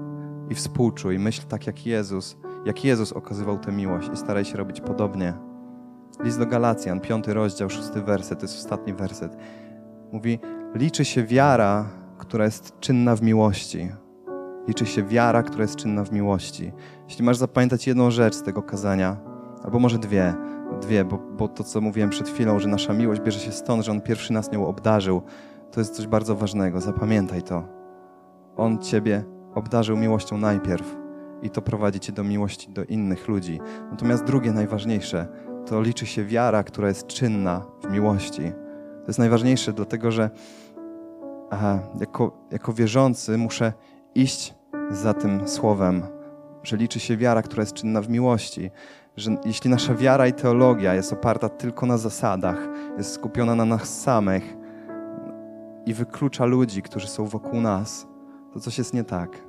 i 0.50 0.54
współczuj. 0.54 1.18
Myśl 1.18 1.42
tak 1.48 1.66
jak 1.66 1.86
Jezus, 1.86 2.36
jak 2.66 2.84
Jezus 2.84 3.12
okazywał 3.12 3.58
tę 3.58 3.72
miłość 3.72 4.08
i 4.12 4.16
staraj 4.16 4.44
się 4.44 4.56
robić 4.56 4.80
podobnie. 4.80 5.34
List 6.24 6.38
do 6.38 6.46
Galacjan, 6.46 7.00
piąty 7.00 7.34
rozdział, 7.34 7.70
szósty 7.70 8.02
werset, 8.02 8.38
to 8.38 8.44
jest 8.44 8.58
ostatni 8.58 8.92
werset. 8.92 9.36
Mówi, 10.12 10.38
liczy 10.74 11.04
się 11.04 11.24
wiara, 11.24 11.88
która 12.18 12.44
jest 12.44 12.80
czynna 12.80 13.16
w 13.16 13.22
miłości. 13.22 13.88
Liczy 14.68 14.86
się 14.86 15.02
wiara, 15.02 15.42
która 15.42 15.62
jest 15.62 15.76
czynna 15.76 16.04
w 16.04 16.12
miłości. 16.12 16.72
Jeśli 17.08 17.24
masz 17.24 17.36
zapamiętać 17.36 17.86
jedną 17.86 18.10
rzecz 18.10 18.34
z 18.34 18.42
tego 18.42 18.62
kazania, 18.62 19.29
albo 19.64 19.78
może 19.78 19.98
dwie, 19.98 20.34
dwie, 20.80 21.04
bo, 21.04 21.18
bo 21.18 21.48
to, 21.48 21.64
co 21.64 21.80
mówiłem 21.80 22.10
przed 22.10 22.28
chwilą, 22.28 22.58
że 22.58 22.68
nasza 22.68 22.92
miłość 22.92 23.20
bierze 23.20 23.40
się 23.40 23.52
stąd, 23.52 23.84
że 23.84 23.92
On 23.92 24.00
pierwszy 24.00 24.32
nas 24.32 24.52
nią 24.52 24.66
obdarzył, 24.66 25.22
to 25.70 25.80
jest 25.80 25.94
coś 25.94 26.06
bardzo 26.06 26.36
ważnego. 26.36 26.80
Zapamiętaj 26.80 27.42
to. 27.42 27.62
On 28.56 28.78
Ciebie 28.78 29.24
obdarzył 29.54 29.96
miłością 29.96 30.38
najpierw 30.38 30.96
i 31.42 31.50
to 31.50 31.62
prowadzi 31.62 32.00
Cię 32.00 32.12
do 32.12 32.24
miłości 32.24 32.72
do 32.72 32.84
innych 32.84 33.28
ludzi. 33.28 33.60
Natomiast 33.90 34.24
drugie, 34.24 34.52
najważniejsze, 34.52 35.26
to 35.66 35.82
liczy 35.82 36.06
się 36.06 36.24
wiara, 36.24 36.62
która 36.62 36.88
jest 36.88 37.06
czynna 37.06 37.62
w 37.82 37.90
miłości. 37.90 38.52
To 39.00 39.06
jest 39.06 39.18
najważniejsze, 39.18 39.72
dlatego 39.72 40.10
że 40.10 40.30
aha, 41.50 41.78
jako, 42.00 42.46
jako 42.50 42.72
wierzący 42.72 43.38
muszę 43.38 43.72
iść 44.14 44.54
za 44.90 45.14
tym 45.14 45.48
słowem, 45.48 46.02
że 46.62 46.76
liczy 46.76 47.00
się 47.00 47.16
wiara, 47.16 47.42
która 47.42 47.62
jest 47.62 47.72
czynna 47.72 48.00
w 48.02 48.08
miłości. 48.08 48.70
Że 49.20 49.36
jeśli 49.44 49.70
nasza 49.70 49.94
wiara 49.94 50.26
i 50.26 50.32
teologia 50.32 50.94
jest 50.94 51.12
oparta 51.12 51.48
tylko 51.48 51.86
na 51.86 51.98
zasadach, 51.98 52.68
jest 52.98 53.12
skupiona 53.12 53.54
na 53.54 53.64
nas 53.64 54.00
samych 54.00 54.56
i 55.86 55.94
wyklucza 55.94 56.44
ludzi, 56.44 56.82
którzy 56.82 57.08
są 57.08 57.26
wokół 57.26 57.60
nas, 57.60 58.06
to 58.52 58.60
coś 58.60 58.78
jest 58.78 58.94
nie 58.94 59.04
tak. 59.04 59.44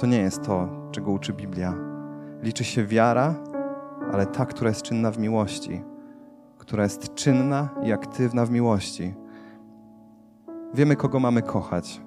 To 0.00 0.06
nie 0.06 0.18
jest 0.18 0.42
to, 0.42 0.68
czego 0.90 1.10
uczy 1.10 1.32
Biblia. 1.32 1.74
Liczy 2.42 2.64
się 2.64 2.86
wiara, 2.86 3.34
ale 4.12 4.26
ta, 4.26 4.46
która 4.46 4.68
jest 4.68 4.82
czynna 4.82 5.10
w 5.10 5.18
miłości, 5.18 5.82
która 6.58 6.82
jest 6.82 7.14
czynna 7.14 7.68
i 7.82 7.92
aktywna 7.92 8.46
w 8.46 8.50
miłości. 8.50 9.14
Wiemy, 10.74 10.96
kogo 10.96 11.20
mamy 11.20 11.42
kochać. 11.42 12.00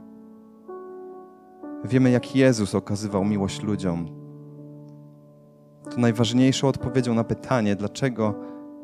Wiemy, 1.83 2.09
jak 2.09 2.35
Jezus 2.35 2.75
okazywał 2.75 3.25
miłość 3.25 3.63
ludziom. 3.63 4.26
To 5.91 5.97
najważniejszą 5.97 6.67
odpowiedzią 6.67 7.13
na 7.13 7.23
pytanie, 7.23 7.75
dlaczego 7.75 8.33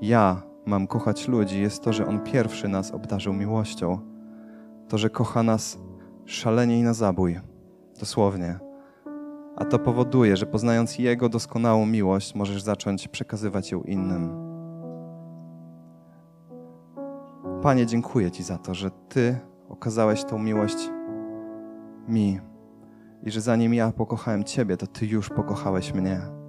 ja 0.02 0.42
mam 0.66 0.88
kochać 0.88 1.28
ludzi, 1.28 1.62
jest 1.62 1.84
to, 1.84 1.94
że 1.94 2.08
On 2.08 2.20
pierwszy 2.20 2.68
nas 2.68 2.92
obdarzył 2.92 3.34
miłością. 3.34 4.00
To, 4.90 4.98
że 4.98 5.10
kocha 5.10 5.44
nas 5.44 5.80
szalenie 6.26 6.80
i 6.80 6.84
na 6.84 6.94
zabój. 6.94 7.40
Dosłownie. 8.00 8.60
A 9.56 9.66
to 9.66 9.80
powoduje, 9.80 10.38
że 10.38 10.46
poznając 10.46 11.00
Jego 11.00 11.30
doskonałą 11.30 11.86
miłość, 11.86 12.36
możesz 12.36 12.62
zacząć 12.62 13.08
przekazywać 13.08 13.72
ją 13.72 13.82
innym. 13.82 14.44
Panie, 17.62 17.86
dziękuję 17.86 18.32
Ci 18.32 18.44
za 18.44 18.58
to, 18.58 18.74
że 18.74 18.92
Ty 19.10 19.38
okazałeś 19.70 20.24
tą 20.24 20.40
miłość 20.40 20.90
mi 22.08 22.40
i 23.24 23.32
że 23.32 23.42
zanim 23.42 23.74
ja 23.74 23.92
pokochałem 23.92 24.44
Ciebie, 24.44 24.78
to 24.78 24.88
Ty 24.88 25.06
już 25.06 25.30
pokochałeś 25.30 25.94
mnie. 25.94 26.43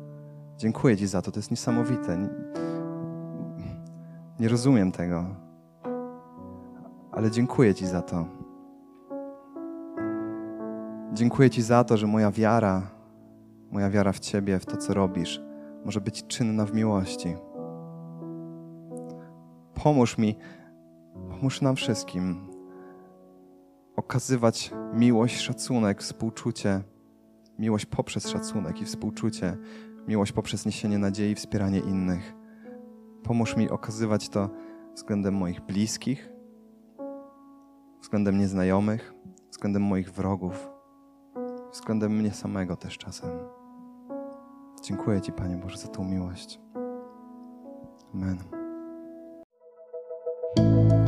Dziękuję 0.58 0.96
Ci 0.96 1.06
za 1.06 1.22
to, 1.22 1.30
to 1.30 1.38
jest 1.38 1.50
niesamowite. 1.50 2.18
Nie, 2.18 3.76
nie 4.40 4.48
rozumiem 4.48 4.92
tego, 4.92 5.24
ale 7.12 7.30
dziękuję 7.30 7.74
Ci 7.74 7.86
za 7.86 8.02
to. 8.02 8.26
Dziękuję 11.12 11.50
Ci 11.50 11.62
za 11.62 11.84
to, 11.84 11.96
że 11.96 12.06
moja 12.06 12.30
wiara, 12.30 12.82
moja 13.70 13.90
wiara 13.90 14.12
w 14.12 14.18
Ciebie, 14.18 14.58
w 14.58 14.66
to, 14.66 14.76
co 14.76 14.94
robisz, 14.94 15.42
może 15.84 16.00
być 16.00 16.26
czynna 16.26 16.66
w 16.66 16.74
miłości. 16.74 17.34
Pomóż 19.74 20.18
mi, 20.18 20.36
pomóż 21.30 21.60
nam 21.60 21.76
wszystkim 21.76 22.54
okazywać 23.96 24.72
miłość, 24.92 25.40
szacunek, 25.40 26.02
współczucie, 26.02 26.82
miłość 27.58 27.86
poprzez 27.86 28.28
szacunek 28.28 28.80
i 28.80 28.84
współczucie, 28.84 29.56
miłość 30.08 30.32
poprzez 30.32 30.66
niesienie 30.66 30.98
nadziei, 30.98 31.34
wspieranie 31.34 31.78
innych. 31.78 32.34
Pomóż 33.22 33.56
mi 33.56 33.70
okazywać 33.70 34.28
to 34.28 34.50
względem 34.94 35.34
moich 35.34 35.60
bliskich, 35.60 36.30
względem 38.00 38.38
nieznajomych, 38.38 39.14
względem 39.50 39.82
moich 39.82 40.12
wrogów, 40.12 40.68
względem 41.72 42.12
mnie 42.12 42.32
samego 42.32 42.76
też 42.76 42.98
czasem. 42.98 43.30
Dziękuję 44.82 45.20
Ci, 45.20 45.32
Panie 45.32 45.56
Boże, 45.56 45.78
za 45.78 45.88
tą 45.88 46.04
miłość. 46.04 46.60
Amen. 48.14 48.63